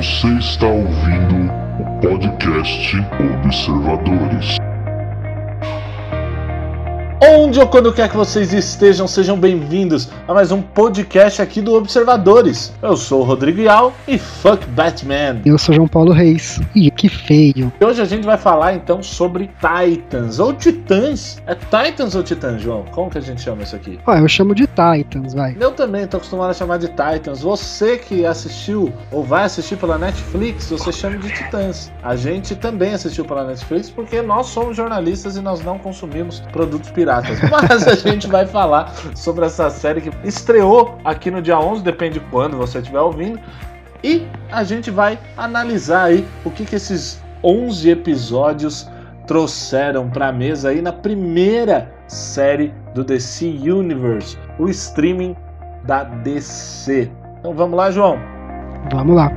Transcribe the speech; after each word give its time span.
Você 0.00 0.28
está 0.38 0.66
ouvindo 0.66 1.52
o 1.78 2.00
podcast 2.00 2.96
Observadores. 3.44 4.59
Onde 7.22 7.60
ou 7.60 7.68
quando 7.68 7.92
quer 7.92 8.08
que 8.08 8.16
vocês 8.16 8.50
estejam, 8.54 9.06
sejam 9.06 9.38
bem-vindos 9.38 10.08
a 10.26 10.32
mais 10.32 10.50
um 10.50 10.62
podcast 10.62 11.42
aqui 11.42 11.60
do 11.60 11.74
Observadores. 11.74 12.72
Eu 12.80 12.96
sou 12.96 13.20
o 13.20 13.24
Rodrigo 13.24 13.60
Ial 13.60 13.92
e 14.08 14.16
fuck 14.16 14.66
Batman. 14.68 15.42
Eu 15.44 15.58
sou 15.58 15.74
João 15.74 15.86
Paulo 15.86 16.12
Reis. 16.12 16.58
E 16.74 16.90
que 16.90 17.10
feio. 17.10 17.70
E 17.78 17.84
hoje 17.84 18.00
a 18.00 18.06
gente 18.06 18.24
vai 18.24 18.38
falar 18.38 18.72
então 18.72 19.02
sobre 19.02 19.50
Titans 19.60 20.38
ou 20.38 20.54
Titãs. 20.54 21.42
É 21.46 21.54
Titans 21.54 22.14
ou 22.14 22.22
Titãs, 22.22 22.62
João? 22.62 22.86
Como 22.90 23.10
que 23.10 23.18
a 23.18 23.20
gente 23.20 23.42
chama 23.42 23.64
isso 23.64 23.76
aqui? 23.76 24.00
Ah, 24.06 24.18
eu 24.18 24.26
chamo 24.26 24.54
de 24.54 24.66
Titans, 24.66 25.34
vai. 25.34 25.54
Eu 25.60 25.72
também 25.72 26.06
tô 26.06 26.16
acostumado 26.16 26.52
a 26.52 26.54
chamar 26.54 26.78
de 26.78 26.88
Titans. 26.88 27.42
Você 27.42 27.98
que 27.98 28.24
assistiu 28.24 28.94
ou 29.12 29.22
vai 29.22 29.44
assistir 29.44 29.76
pela 29.76 29.98
Netflix, 29.98 30.70
você 30.70 30.90
chama 30.90 31.18
de 31.18 31.30
Titãs. 31.30 31.92
A 32.02 32.16
gente 32.16 32.56
também 32.56 32.94
assistiu 32.94 33.26
pela 33.26 33.44
Netflix 33.44 33.90
porque 33.90 34.22
nós 34.22 34.46
somos 34.46 34.74
jornalistas 34.74 35.36
e 35.36 35.42
nós 35.42 35.62
não 35.62 35.78
consumimos 35.78 36.40
produtos 36.50 36.90
piratas. 36.90 37.09
Mas 37.50 37.86
a 37.86 37.94
gente 37.94 38.26
vai 38.26 38.46
falar 38.46 38.92
sobre 39.14 39.44
essa 39.44 39.70
série 39.70 40.00
que 40.00 40.10
estreou 40.24 40.98
aqui 41.04 41.30
no 41.30 41.42
dia 41.42 41.58
11, 41.58 41.82
depende 41.82 42.18
de 42.18 42.26
quando 42.26 42.56
você 42.56 42.78
estiver 42.78 43.00
ouvindo. 43.00 43.40
E 44.02 44.26
a 44.50 44.64
gente 44.64 44.90
vai 44.90 45.18
analisar 45.36 46.04
aí 46.04 46.26
o 46.44 46.50
que, 46.50 46.64
que 46.64 46.76
esses 46.76 47.22
11 47.42 47.90
episódios 47.90 48.88
trouxeram 49.26 50.08
para 50.08 50.28
a 50.28 50.32
mesa 50.32 50.70
aí 50.70 50.80
na 50.80 50.92
primeira 50.92 51.92
série 52.08 52.74
do 52.94 53.04
DC 53.04 53.46
Universe, 53.46 54.36
o 54.58 54.68
streaming 54.68 55.36
da 55.84 56.04
DC. 56.04 57.10
Então 57.38 57.54
vamos 57.54 57.76
lá, 57.76 57.90
João. 57.90 58.18
Vamos 58.90 59.14
lá. 59.14 59.30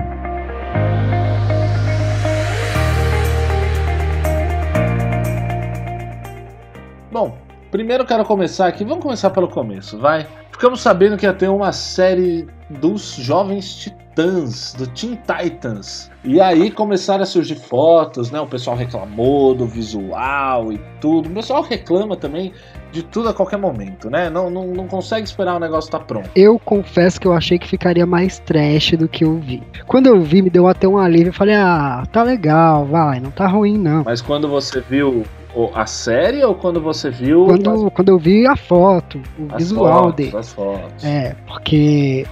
Bom, 7.11 7.37
primeiro 7.73 8.05
quero 8.05 8.23
começar 8.23 8.67
aqui. 8.67 8.85
Vamos 8.85 9.03
começar 9.03 9.31
pelo 9.31 9.47
começo, 9.47 9.97
vai. 9.97 10.27
Ficamos 10.51 10.79
sabendo 10.79 11.17
que 11.17 11.25
ia 11.25 11.33
ter 11.33 11.49
uma 11.49 11.71
série 11.71 12.47
dos 12.69 13.15
Jovens 13.15 13.73
Titãs, 13.73 14.75
do 14.77 14.85
Teen 14.85 15.17
Titans. 15.25 16.11
E 16.23 16.39
aí 16.39 16.69
começaram 16.69 17.23
a 17.23 17.25
surgir 17.25 17.55
fotos, 17.55 18.29
né? 18.29 18.39
O 18.39 18.45
pessoal 18.45 18.77
reclamou 18.77 19.55
do 19.55 19.65
visual 19.65 20.71
e 20.71 20.79
tudo. 21.01 21.29
O 21.29 21.33
pessoal 21.33 21.63
reclama 21.63 22.15
também 22.15 22.53
de 22.91 23.01
tudo 23.01 23.29
a 23.29 23.33
qualquer 23.33 23.57
momento, 23.57 24.07
né? 24.07 24.29
Não, 24.29 24.51
não, 24.51 24.67
não 24.67 24.87
consegue 24.87 25.25
esperar 25.25 25.55
o 25.55 25.59
negócio 25.59 25.87
estar 25.87 25.97
tá 25.97 26.05
pronto. 26.05 26.29
Eu 26.35 26.59
confesso 26.59 27.19
que 27.19 27.27
eu 27.27 27.33
achei 27.33 27.57
que 27.57 27.67
ficaria 27.67 28.05
mais 28.05 28.37
trash 28.37 28.91
do 28.91 29.07
que 29.07 29.23
eu 29.23 29.39
vi. 29.39 29.63
Quando 29.87 30.05
eu 30.05 30.21
vi, 30.21 30.43
me 30.43 30.49
deu 30.51 30.67
até 30.67 30.87
um 30.87 30.99
alívio. 30.99 31.29
Eu 31.29 31.33
falei, 31.33 31.55
ah, 31.55 32.03
tá 32.11 32.21
legal, 32.21 32.85
vai, 32.85 33.19
não 33.19 33.31
tá 33.31 33.47
ruim 33.47 33.79
não. 33.79 34.03
Mas 34.03 34.21
quando 34.21 34.47
você 34.47 34.79
viu 34.79 35.25
a 35.73 35.85
série 35.85 36.43
ou 36.43 36.55
quando 36.55 36.81
você 36.81 37.09
viu. 37.09 37.45
Quando, 37.45 37.91
quando 37.91 38.09
eu 38.09 38.17
vi 38.17 38.45
a 38.47 38.55
foto, 38.55 39.21
o 39.37 39.47
as 39.51 39.57
visual 39.63 40.03
fotos, 40.05 40.15
dele. 40.15 40.37
As 40.37 40.53
fotos. 40.53 41.03
É, 41.03 41.35
porque 41.47 42.25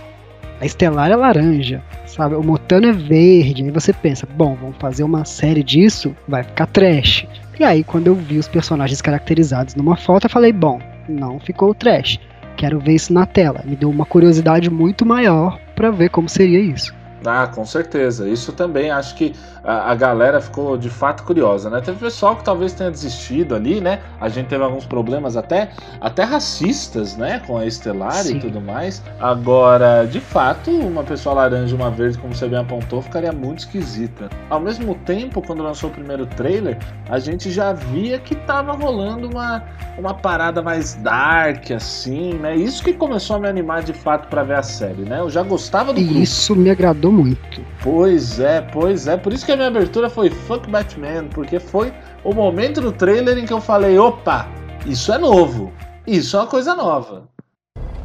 a 0.59 0.65
Estelar 0.65 1.11
é 1.11 1.15
laranja, 1.15 1.83
sabe? 2.05 2.35
O 2.35 2.43
Mutano 2.43 2.87
é 2.87 2.91
verde. 2.91 3.63
Aí 3.63 3.71
você 3.71 3.91
pensa, 3.93 4.27
bom, 4.35 4.55
vamos 4.59 4.77
fazer 4.77 5.03
uma 5.03 5.25
série 5.25 5.63
disso, 5.63 6.15
vai 6.27 6.43
ficar 6.43 6.67
trash. 6.67 7.27
E 7.59 7.63
aí, 7.63 7.83
quando 7.83 8.07
eu 8.07 8.15
vi 8.15 8.37
os 8.37 8.47
personagens 8.47 9.01
caracterizados 9.01 9.75
numa 9.75 9.95
foto, 9.95 10.25
eu 10.25 10.29
falei, 10.29 10.51
bom, 10.51 10.79
não 11.07 11.39
ficou 11.39 11.73
trash. 11.73 12.19
Quero 12.57 12.79
ver 12.79 12.93
isso 12.93 13.13
na 13.13 13.25
tela. 13.25 13.61
Me 13.65 13.75
deu 13.75 13.89
uma 13.89 14.05
curiosidade 14.05 14.69
muito 14.69 15.05
maior 15.05 15.59
para 15.75 15.89
ver 15.89 16.09
como 16.09 16.29
seria 16.29 16.59
isso. 16.59 16.93
Ah, 17.25 17.47
com 17.47 17.65
certeza. 17.65 18.27
Isso 18.27 18.51
também 18.51 18.89
acho 18.91 19.15
que 19.15 19.33
a, 19.63 19.91
a, 19.91 19.95
galera 19.95 20.41
ficou 20.41 20.77
de 20.77 20.89
fato 20.89 21.23
curiosa, 21.23 21.69
né? 21.69 21.81
Teve 21.81 21.99
pessoal 21.99 22.35
que 22.35 22.43
talvez 22.43 22.73
tenha 22.73 22.89
desistido 22.89 23.53
ali, 23.55 23.79
né? 23.79 23.99
A 24.19 24.27
gente 24.27 24.47
teve 24.47 24.63
alguns 24.63 24.85
problemas 24.85 25.37
até, 25.37 25.69
até 25.99 26.23
racistas, 26.23 27.15
né? 27.15 27.41
Com 27.45 27.57
a 27.57 27.65
Estelar 27.65 28.13
Sim. 28.13 28.37
e 28.37 28.39
tudo 28.39 28.59
mais. 28.59 29.03
Agora, 29.19 30.05
de 30.05 30.19
fato, 30.19 30.71
uma 30.71 31.03
pessoa 31.03 31.35
laranja 31.35 31.75
e 31.75 31.77
uma 31.77 31.91
verde, 31.91 32.17
como 32.17 32.33
você 32.33 32.47
bem 32.47 32.59
apontou, 32.59 33.01
ficaria 33.01 33.31
muito 33.31 33.59
esquisita. 33.59 34.29
Ao 34.49 34.59
mesmo 34.59 34.95
tempo, 35.05 35.41
quando 35.41 35.61
lançou 35.61 35.89
o 35.89 35.93
primeiro 35.93 36.25
trailer, 36.25 36.77
a 37.09 37.19
gente 37.19 37.51
já 37.51 37.73
via 37.73 38.17
que 38.19 38.35
tava 38.35 38.73
rolando 38.73 39.29
uma, 39.29 39.63
uma 39.97 40.13
parada 40.13 40.61
mais 40.61 40.95
dark, 40.95 41.71
assim, 41.71 42.33
né? 42.33 42.55
Isso 42.55 42.83
que 42.83 42.93
começou 42.93 43.35
a 43.35 43.39
me 43.39 43.47
animar 43.47 43.83
de 43.83 43.93
fato 43.93 44.27
para 44.27 44.43
ver 44.43 44.55
a 44.55 44.63
série, 44.63 45.03
né? 45.03 45.19
Eu 45.19 45.29
já 45.29 45.43
gostava 45.43 45.93
do 45.93 45.99
E 45.99 46.03
grupo. 46.03 46.19
isso 46.19 46.55
me 46.55 46.69
agradou 46.69 47.10
muito. 47.11 47.65
Pois 47.81 48.39
é, 48.39 48.61
pois 48.61 49.07
é. 49.07 49.17
Por 49.17 49.33
isso 49.33 49.45
que 49.45 49.51
a 49.51 49.55
minha 49.55 49.67
abertura 49.67 50.09
foi 50.09 50.29
Fuck 50.29 50.69
Batman, 50.69 51.27
porque 51.29 51.59
foi 51.59 51.93
o 52.23 52.33
momento 52.33 52.81
do 52.81 52.91
trailer 52.91 53.37
em 53.37 53.45
que 53.45 53.53
eu 53.53 53.61
falei: 53.61 53.97
opa, 53.97 54.47
isso 54.85 55.11
é 55.11 55.17
novo. 55.17 55.71
Isso 56.07 56.35
é 56.37 56.39
uma 56.39 56.47
coisa 56.47 56.75
nova. 56.75 57.29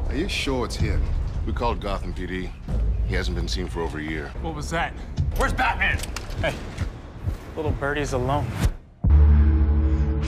Are 0.09 0.19
you 0.19 0.29
sure 0.29 0.65
it's 0.65 0.77
him? 0.77 1.01
We 1.47 1.53
called 1.53 1.81
Gotham 1.81 2.13
PD. 2.13 2.51
He 3.09 3.17
hasn't 3.17 3.37
been 3.37 3.49
seen 3.49 3.69
for 3.69 3.83
over 3.83 3.99
a 3.99 4.03
year. 4.03 4.31
What 4.43 4.55
was 4.55 4.71
that? 4.71 4.93
Where's 5.37 5.53
Batman? 5.53 5.99
Hey, 6.43 6.55
little 7.57 7.73
birdie's 7.73 8.13
alone. 8.13 8.45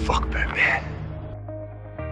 Fuck 0.06 0.31
Batman. 0.31 0.97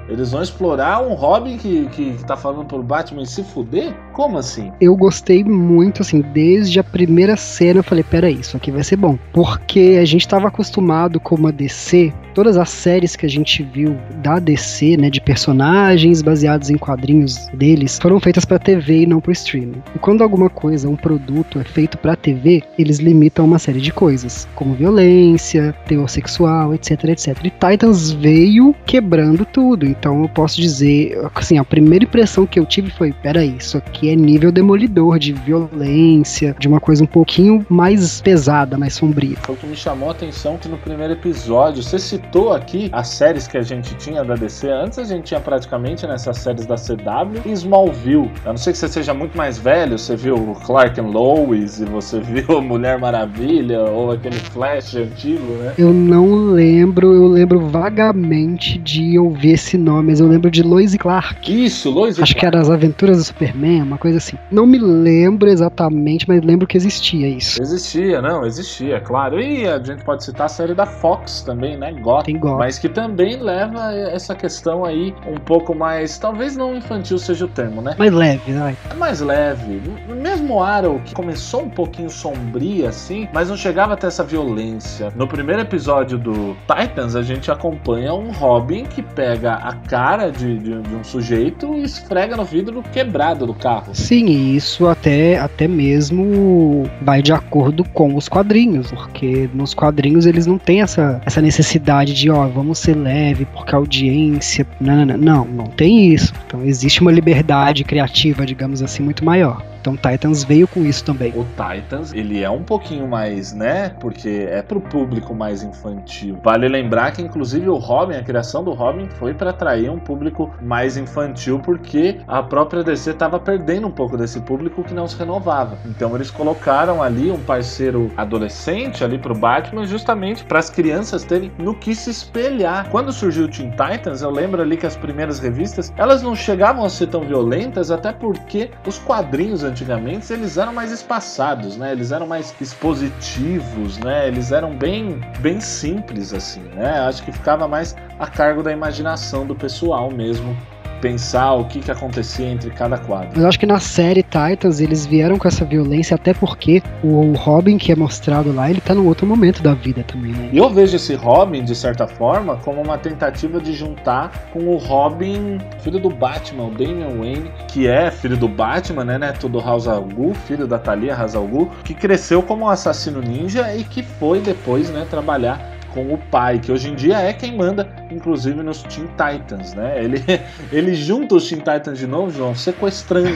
Eles 0.09 0.31
vão 0.31 0.43
explorar 0.43 1.03
um 1.03 1.15
Robin 1.15 1.57
que, 1.57 1.87
que, 1.87 2.13
que 2.13 2.25
tá 2.25 2.37
falando 2.37 2.67
pro 2.67 2.83
Batman 2.83 3.25
se 3.25 3.43
fuder? 3.43 3.95
Como 4.13 4.39
assim? 4.39 4.73
Eu 4.81 4.97
gostei 4.97 5.43
muito, 5.43 6.03
assim, 6.03 6.21
desde 6.21 6.79
a 6.79 6.85
primeira 6.85 7.37
cena 7.37 7.81
eu 7.81 7.85
falei, 7.85 8.05
peraí, 8.05 8.35
isso 8.41 8.57
aqui 8.57 8.71
vai 8.71 8.85
ser 8.85 8.97
bom. 8.97 9.19
Porque 9.33 9.99
a 10.01 10.05
gente 10.05 10.27
tava 10.27 10.49
acostumado 10.49 11.19
com 11.19 11.35
uma 11.35 11.51
DC, 11.51 12.13
todas 12.37 12.59
as 12.59 12.69
séries 12.69 13.17
que 13.17 13.25
a 13.25 13.29
gente 13.31 13.63
viu 13.63 13.97
da 14.17 14.39
DC, 14.39 14.99
né, 14.99 15.09
de 15.09 15.23
personagens 15.23 16.21
baseados 16.21 16.69
em 16.69 16.77
quadrinhos 16.77 17.49
deles, 17.55 17.99
foram 17.99 18.21
feitas 18.21 18.45
pra 18.45 18.59
TV 18.59 19.05
e 19.05 19.07
não 19.07 19.23
pro 19.23 19.33
streaming. 19.33 19.83
E 19.95 19.99
quando 19.99 20.21
alguma 20.21 20.51
coisa, 20.51 20.87
um 20.87 20.97
produto 20.97 21.59
é 21.59 21.65
feito 21.65 21.97
pra 21.97 22.15
TV, 22.15 22.63
eles 22.79 22.99
limitam 22.99 23.47
uma 23.47 23.59
série 23.59 23.81
de 23.81 23.91
coisas, 23.91 24.47
como 24.55 24.75
violência, 24.75 25.75
teor 25.87 26.11
sexual, 26.11 26.75
etc, 26.75 27.05
etc. 27.05 27.39
E 27.43 27.49
Titans 27.51 28.11
veio 28.11 28.75
quebrando 28.85 29.47
tudo. 29.47 29.87
Então 29.87 30.21
eu 30.21 30.29
posso 30.29 30.61
dizer, 30.61 31.19
assim, 31.35 31.57
a 31.57 31.65
primeira 31.65 32.05
impressão 32.05 32.45
que 32.45 32.61
eu 32.61 32.67
tive 32.67 32.91
foi, 32.91 33.15
peraí, 33.15 33.57
isso 33.57 33.79
aqui 33.79 34.11
é 34.11 34.15
nível 34.15 34.53
demolidor 34.53 35.19
de 35.19 35.33
violência, 35.33 36.55
de 36.59 36.69
uma 36.69 36.81
coisa 36.81 37.03
um 37.03 37.07
pouquinho 37.07 37.65
mais 37.71 38.21
pesada, 38.21 38.77
mais 38.77 38.93
sombria. 38.93 39.39
Foi 39.39 39.55
o 39.55 39.59
que 39.59 39.67
me 39.67 39.77
chamou 39.77 40.11
a 40.11 40.13
atenção 40.13 40.59
que 40.59 40.69
no 40.69 40.77
primeiro 40.77 41.15
episódio, 41.15 41.83
você 41.83 41.99
citou 42.27 42.53
aqui 42.53 42.89
as 42.93 43.09
séries 43.09 43.47
que 43.47 43.57
a 43.57 43.63
gente 43.63 43.95
tinha 43.97 44.25
da 44.25 44.35
DC. 44.35 44.69
Antes 44.69 44.99
a 44.99 45.05
gente 45.05 45.25
tinha 45.25 45.41
praticamente 45.41 46.07
nessas 46.07 46.39
séries 46.39 46.67
da 46.67 46.75
CW 46.75 47.41
e 47.45 47.53
Smallville. 47.53 48.31
A 48.45 48.49
não 48.51 48.57
ser 48.57 48.73
que 48.73 48.79
você 48.79 48.89
seja 48.89 49.15
muito 49.15 49.37
mais 49.37 49.59
velho, 49.59 49.97
você 49.97 50.17
viu 50.17 50.57
Clark 50.65 51.01
and 51.01 51.07
Lois 51.07 51.81
e 51.81 51.85
você 51.85 52.19
viu 52.21 52.61
Mulher 52.61 52.99
Maravilha 52.99 53.81
ou 53.83 54.11
aquele 54.11 54.37
Flash 54.37 54.97
antigo, 54.97 55.53
né? 55.55 55.75
Eu 55.79 55.93
não 55.93 56.35
lembro, 56.53 57.15
eu 57.15 57.29
lembro 57.29 57.61
vagamente 57.69 58.79
de 58.79 59.19
ouvir 59.19 59.53
esse 59.53 59.79
nome, 59.79 60.11
mas 60.11 60.21
eu 60.21 60.27
lembro 60.27 60.51
de 60.51 60.63
Lois 60.63 60.95
e 60.95 60.99
Clark. 60.99 61.65
Isso, 61.65 61.91
Lois 61.91 62.19
e 62.19 62.23
Acho 62.23 62.35
que 62.35 62.41
Clark. 62.41 62.57
era 62.57 62.63
as 62.63 62.71
aventuras 62.71 63.19
do 63.19 63.25
Superman, 63.25 63.83
uma 63.83 63.99
coisa 63.99 64.19
assim. 64.19 64.37
Não 64.51 64.67
me 64.67 64.79
lembro 64.79 65.49
exatamente, 65.49 66.27
mas 66.29 66.43
lembro 66.43 66.67
que 66.67 66.77
existia 66.77 67.29
isso. 67.29 67.63
Existia, 67.63 68.21
não, 68.21 68.45
existia, 68.45 69.01
claro. 69.01 69.41
E 69.41 69.67
a 69.67 69.79
gente 69.79 70.05
pode 70.05 70.25
citar 70.25 70.47
a 70.47 70.49
série 70.49 70.75
da 70.75 70.87
Fox 70.87 71.43
também, 71.43 71.77
né? 71.77 71.93
Gotham. 71.93 72.16
Mas 72.59 72.79
que 72.79 72.89
também 72.89 73.37
leva 73.37 73.93
essa 73.95 74.35
questão 74.35 74.85
aí 74.85 75.15
um 75.27 75.37
pouco 75.37 75.75
mais. 75.75 76.19
Talvez 76.19 76.57
não 76.57 76.77
infantil 76.77 77.19
seja 77.19 77.45
o 77.45 77.49
termo, 77.49 77.81
né? 77.83 77.95
Mais 77.99 78.13
leve, 78.13 78.53
vai. 78.53 78.77
É 78.91 78.95
mais 78.95 79.21
leve. 79.21 79.81
Mesmo 80.09 80.63
Arrow, 80.63 81.01
que 81.05 81.15
começou 81.15 81.63
um 81.63 81.69
pouquinho 81.71 82.11
sombria, 82.11 82.89
assim, 82.89 83.29
mas 83.33 83.49
não 83.49 83.57
chegava 83.57 83.95
até 83.95 84.07
essa 84.07 84.25
violência. 84.25 85.13
No 85.17 85.27
primeiro 85.27 85.63
episódio 85.63 86.19
do 86.19 86.57
Titans, 86.67 87.15
a 87.17 87.23
gente 87.23 87.51
acompanha 87.51 88.15
um 88.15 88.31
Robin 88.33 88.85
que 88.85 89.03
pega 89.03 89.55
a 89.55 89.73
cara 89.75 90.31
de, 90.31 90.59
de- 90.59 90.81
de 90.83 90.95
um 90.95 91.03
sujeito 91.05 91.75
e 91.75 91.83
esfrega 91.83 92.37
no 92.37 92.45
vidro 92.45 92.83
quebrado 92.93 93.47
do 93.47 93.55
carro. 93.55 93.95
Sim, 93.95 94.27
e 94.27 94.57
isso 94.57 94.87
até, 94.87 95.39
até 95.39 95.67
mesmo 95.69 96.85
vai 97.03 97.23
de 97.23 97.33
acordo 97.33 97.85
com 97.93 98.15
os 98.17 98.29
quadrinhos, 98.29 98.91
porque 98.91 99.49
nos 99.55 99.75
quadrinhos 99.75 100.27
eles 100.27 100.47
não 100.47 100.59
têm 100.59 100.83
essa, 100.83 101.21
essa 101.25 101.41
necessidade 101.41 102.06
de, 102.13 102.31
ó, 102.31 102.47
vamos 102.47 102.79
ser 102.79 102.95
leve 102.95 103.45
porque 103.47 103.75
a 103.75 103.79
audiência. 103.79 104.67
Não, 104.81 104.97
não, 104.97 105.07
não, 105.07 105.17
não, 105.17 105.45
não 105.45 105.67
tem 105.67 106.13
isso. 106.13 106.33
Então 106.47 106.65
existe 106.65 107.01
uma 107.01 107.13
liberdade 107.13 107.85
criativa, 107.85 108.45
digamos 108.45 108.83
assim, 108.83 109.03
muito 109.03 109.25
maior. 109.25 109.65
Então 109.87 109.97
Titans 109.97 110.43
veio 110.43 110.67
com 110.67 110.85
isso 110.85 111.05
também. 111.05 111.33
O 111.37 111.47
Titans, 111.55 112.13
ele 112.13 112.43
é 112.43 112.51
um 112.51 112.65
pouquinho 112.65 113.07
mais, 113.07 113.53
né? 113.53 113.91
Porque 114.01 114.49
é 114.51 114.61
pro 114.61 114.81
público 114.81 115.33
mais 115.33 115.63
infantil. 115.63 116.41
Vale 116.43 116.67
lembrar 116.67 117.13
que, 117.13 117.23
inclusive, 117.23 117.69
o 117.69 117.77
Robin, 117.77 118.17
a 118.17 118.23
criação 118.25 118.65
do 118.65 118.73
Robin 118.73 119.09
foi 119.11 119.33
para 119.33 119.51
atrair 119.51 119.89
um 119.89 120.01
público 120.01 120.53
mais 120.61 120.97
infantil, 120.97 121.61
porque 121.61 122.19
a 122.27 122.43
própria 122.43 122.83
DC 122.83 123.15
tava 123.15 123.39
perdendo 123.39 123.87
um 123.87 123.93
pouco 123.93 124.17
desse 124.17 124.41
público 124.41 124.83
que 124.83 124.93
não 124.93 125.07
se 125.07 125.17
renovava. 125.17 125.79
Então 125.87 126.17
eles 126.17 126.33
colocaram 126.33 127.01
ali 127.01 127.31
um 127.31 127.39
parceiro 127.39 128.11
adolescente 128.17 129.05
ali 129.05 129.19
pro 129.19 129.39
Batman, 129.39 129.87
justamente 129.87 130.45
para 130.45 130.59
as 130.59 130.69
crianças 130.69 131.23
terem 131.23 131.53
no 131.59 131.73
que 131.73 131.95
se 131.95 132.11
espelhar. 132.11 132.89
Quando 132.91 133.13
surgiu 133.13 133.45
o 133.45 133.49
Teen 133.49 133.71
Titans, 133.71 134.21
eu 134.21 134.33
lembro 134.33 134.61
ali 134.61 134.77
que 134.77 134.87
as 134.87 134.97
primeiras 134.97 135.39
revistas, 135.39 135.93
elas 135.97 136.25
não 136.25 136.35
chegavam 136.35 136.85
a 136.85 136.91
ser 136.91 137.07
tão 137.07 137.21
violentas, 137.21 137.93
até 137.93 138.13
porque 138.13 138.73
os 138.85 138.99
quadrinhos 138.99 139.63
antigamente, 139.77 140.33
eles 140.33 140.57
eram 140.57 140.73
mais 140.73 140.91
espaçados, 140.91 141.77
né? 141.77 141.93
Eles 141.93 142.11
eram 142.11 142.27
mais 142.27 142.55
expositivos, 142.59 143.99
né? 143.99 144.27
Eles 144.27 144.51
eram 144.51 144.75
bem 144.75 145.21
bem 145.41 145.61
simples 145.61 146.33
assim, 146.33 146.63
né? 146.75 147.01
Acho 147.01 147.23
que 147.23 147.31
ficava 147.31 147.69
mais 147.69 147.95
a 148.19 148.27
cargo 148.27 148.63
da 148.63 148.73
imaginação 148.73 149.47
do 149.47 149.55
pessoal 149.55 150.11
mesmo 150.11 150.57
pensar 151.01 151.53
o 151.53 151.65
que, 151.65 151.81
que 151.81 151.91
acontecia 151.91 152.47
entre 152.47 152.71
cada 152.71 152.99
quadro. 152.99 153.41
Eu 153.41 153.47
acho 153.47 153.59
que 153.59 153.67
na 153.67 153.79
série 153.79 154.23
Titans 154.23 154.81
eles 154.81 155.07
vieram 155.07 155.39
com 155.39 155.49
essa 155.49 155.65
violência 155.65 156.15
até 156.15 156.33
porque 156.35 156.83
o 157.03 157.33
Robin 157.33 157.79
que 157.79 157.93
é 157.93 157.97
mostrado 157.97 158.53
lá, 158.53 158.71
ele 158.71 158.81
tá 158.81 158.95
num 158.95 159.07
outro 159.07 159.27
momento 159.27 159.63
da 159.63 159.75
vida 159.75 160.03
também, 160.03 160.33
né? 160.33 160.51
E 160.53 160.59
eu 160.59 160.69
vejo 160.71 160.97
esse 160.97 161.15
Robin, 161.15 161.65
de 161.65 161.75
certa 161.75 162.07
forma, 162.07 162.57
como 162.57 162.81
uma 162.81 162.99
tentativa 162.99 163.61
de 163.61 163.73
juntar 163.73 164.49
com 164.53 164.61
o 164.69 164.77
Robin, 164.77 165.59
filho 165.81 166.01
do 166.01 166.11
Batman, 166.11 166.65
o 166.65 166.71
Damian 166.71 167.19
Wayne, 167.19 167.51
que 167.69 167.87
é 167.87 168.11
filho 168.11 168.37
do 168.37 168.49
Batman, 168.49 169.05
né, 169.05 169.19
neto 169.19 169.49
do 169.49 169.59
Ra's 169.59 169.87
al 169.87 170.03
Ghul, 170.03 170.35
filho 170.35 170.67
da 170.67 170.77
al 170.77 171.47
Ghul, 171.47 171.71
que 171.85 171.95
cresceu 171.95 172.43
como 172.43 172.65
um 172.65 172.69
assassino 172.69 173.21
ninja 173.21 173.75
e 173.75 173.85
que 173.85 174.03
foi 174.03 174.41
depois, 174.41 174.91
né, 174.91 175.07
trabalhar 175.09 175.76
com 175.97 176.13
o 176.13 176.19
pai, 176.19 176.59
que 176.59 176.71
hoje 176.71 176.91
em 176.91 176.95
dia 176.95 177.17
é 177.17 177.33
quem 177.33 177.57
manda, 177.57 177.89
inclusive 178.11 178.63
nos 178.63 178.83
Teen 178.83 179.07
Titans, 179.07 179.73
né? 179.73 180.05
Ele, 180.05 180.23
ele 180.71 180.95
junta 180.95 181.37
os 181.37 181.49
Teen 181.49 181.59
Titans 181.61 181.99
de 181.99 182.07
novo, 182.07 182.31
João, 182.31 182.55
sequestrando 182.55 183.31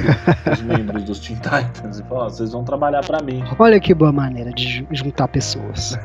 os 0.52 0.60
membros 0.60 1.04
dos 1.04 1.20
Teen 1.20 1.36
Titans 1.36 1.98
e 1.98 2.02
fala: 2.02 2.28
vocês 2.28 2.52
vão 2.52 2.62
trabalhar 2.62 3.00
para 3.00 3.22
mim. 3.24 3.42
Olha 3.58 3.80
que 3.80 3.94
boa 3.94 4.12
maneira 4.12 4.52
de 4.52 4.86
juntar 4.90 5.28
pessoas. 5.28 5.98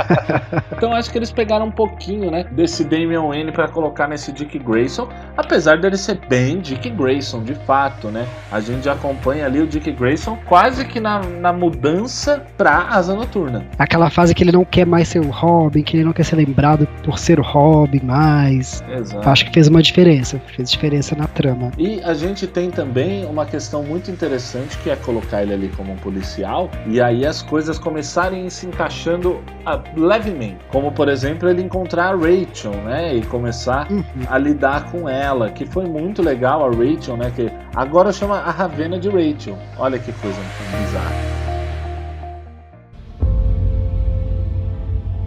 então 0.72 0.94
acho 0.94 1.10
que 1.10 1.18
eles 1.18 1.30
pegaram 1.30 1.66
um 1.66 1.70
pouquinho, 1.70 2.30
né, 2.30 2.44
desse 2.52 2.84
Damian 2.84 3.28
Wayne 3.28 3.52
para 3.52 3.68
colocar 3.68 4.08
nesse 4.08 4.32
Dick 4.32 4.58
Grayson, 4.58 5.08
apesar 5.36 5.78
dele 5.78 5.98
ser 5.98 6.18
bem 6.26 6.60
Dick 6.60 6.88
Grayson, 6.88 7.42
de 7.42 7.54
fato, 7.54 8.08
né? 8.08 8.26
A 8.50 8.60
gente 8.60 8.88
acompanha 8.88 9.44
ali 9.44 9.60
o 9.60 9.66
Dick 9.66 9.92
Grayson 9.92 10.38
quase 10.46 10.86
que 10.86 10.98
na, 10.98 11.20
na 11.20 11.52
mudança 11.52 12.46
pra 12.56 12.88
Asa 12.88 13.14
Noturna. 13.14 13.66
Aquela 13.78 14.08
fase 14.08 14.34
que 14.34 14.42
ele 14.42 14.52
não 14.52 14.64
quer 14.64 14.86
mais 14.86 15.08
ser 15.08 15.20
o 15.20 15.30
Robin, 15.30 15.81
que 15.82 15.96
ele 15.96 16.04
não 16.04 16.12
quer 16.12 16.24
ser 16.24 16.36
lembrado 16.36 16.86
por 17.04 17.18
ser 17.18 17.38
o 17.38 17.42
Robin 17.42 18.00
mais. 18.02 18.82
Exato. 18.90 19.28
Acho 19.28 19.44
que 19.46 19.52
fez 19.52 19.68
uma 19.68 19.82
diferença, 19.82 20.40
fez 20.54 20.70
diferença 20.70 21.14
na 21.16 21.26
trama. 21.26 21.70
E 21.78 22.00
a 22.02 22.14
gente 22.14 22.46
tem 22.46 22.70
também 22.70 23.24
uma 23.26 23.44
questão 23.46 23.82
muito 23.82 24.10
interessante 24.10 24.76
que 24.78 24.90
é 24.90 24.96
colocar 24.96 25.42
ele 25.42 25.52
ali 25.54 25.68
como 25.76 25.92
um 25.92 25.96
policial 25.96 26.70
e 26.86 27.00
aí 27.00 27.26
as 27.26 27.42
coisas 27.42 27.78
começarem 27.78 28.48
se 28.50 28.66
encaixando 28.66 29.40
ah, 29.66 29.80
levemente. 29.96 30.58
Como 30.68 30.92
por 30.92 31.08
exemplo 31.08 31.48
ele 31.48 31.62
encontrar 31.62 32.12
a 32.12 32.16
Rachel, 32.16 32.72
né? 32.84 33.14
E 33.16 33.22
começar 33.22 33.90
Uhum. 33.90 34.02
a 34.28 34.38
lidar 34.38 34.90
com 34.90 35.08
ela, 35.08 35.50
que 35.50 35.64
foi 35.66 35.84
muito 35.86 36.22
legal 36.22 36.64
a 36.64 36.68
Rachel, 36.70 37.16
né? 37.16 37.32
Que 37.34 37.50
agora 37.74 38.12
chama 38.12 38.38
a 38.38 38.50
Ravena 38.50 38.98
de 38.98 39.08
Rachel. 39.08 39.58
Olha 39.76 39.98
que 39.98 40.12
coisa 40.12 40.38
bizarra. 40.80 41.41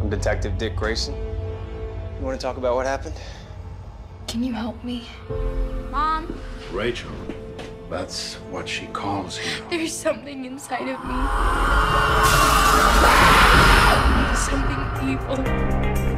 I'm 0.06 0.12
Detective 0.12 0.60
Dick 0.60 0.76
Grayson. 0.76 1.16
You 1.16 2.24
want 2.24 2.40
to 2.40 2.46
talk 2.46 2.58
about 2.58 2.76
what 2.76 2.86
happened? 2.86 3.16
Can 4.28 4.44
you 4.44 4.54
help 4.54 4.84
me? 4.84 5.08
Mom, 5.90 6.40
Rachel, 6.72 7.10
that's 7.90 8.36
what 8.52 8.70
she 8.70 8.86
calls 8.86 9.40
you. 9.40 9.66
there's 9.72 9.92
something 9.92 10.46
inside 10.46 10.88
of 10.90 11.04
me. 11.04 11.16
Something 14.36 15.10
evil. 15.10 16.15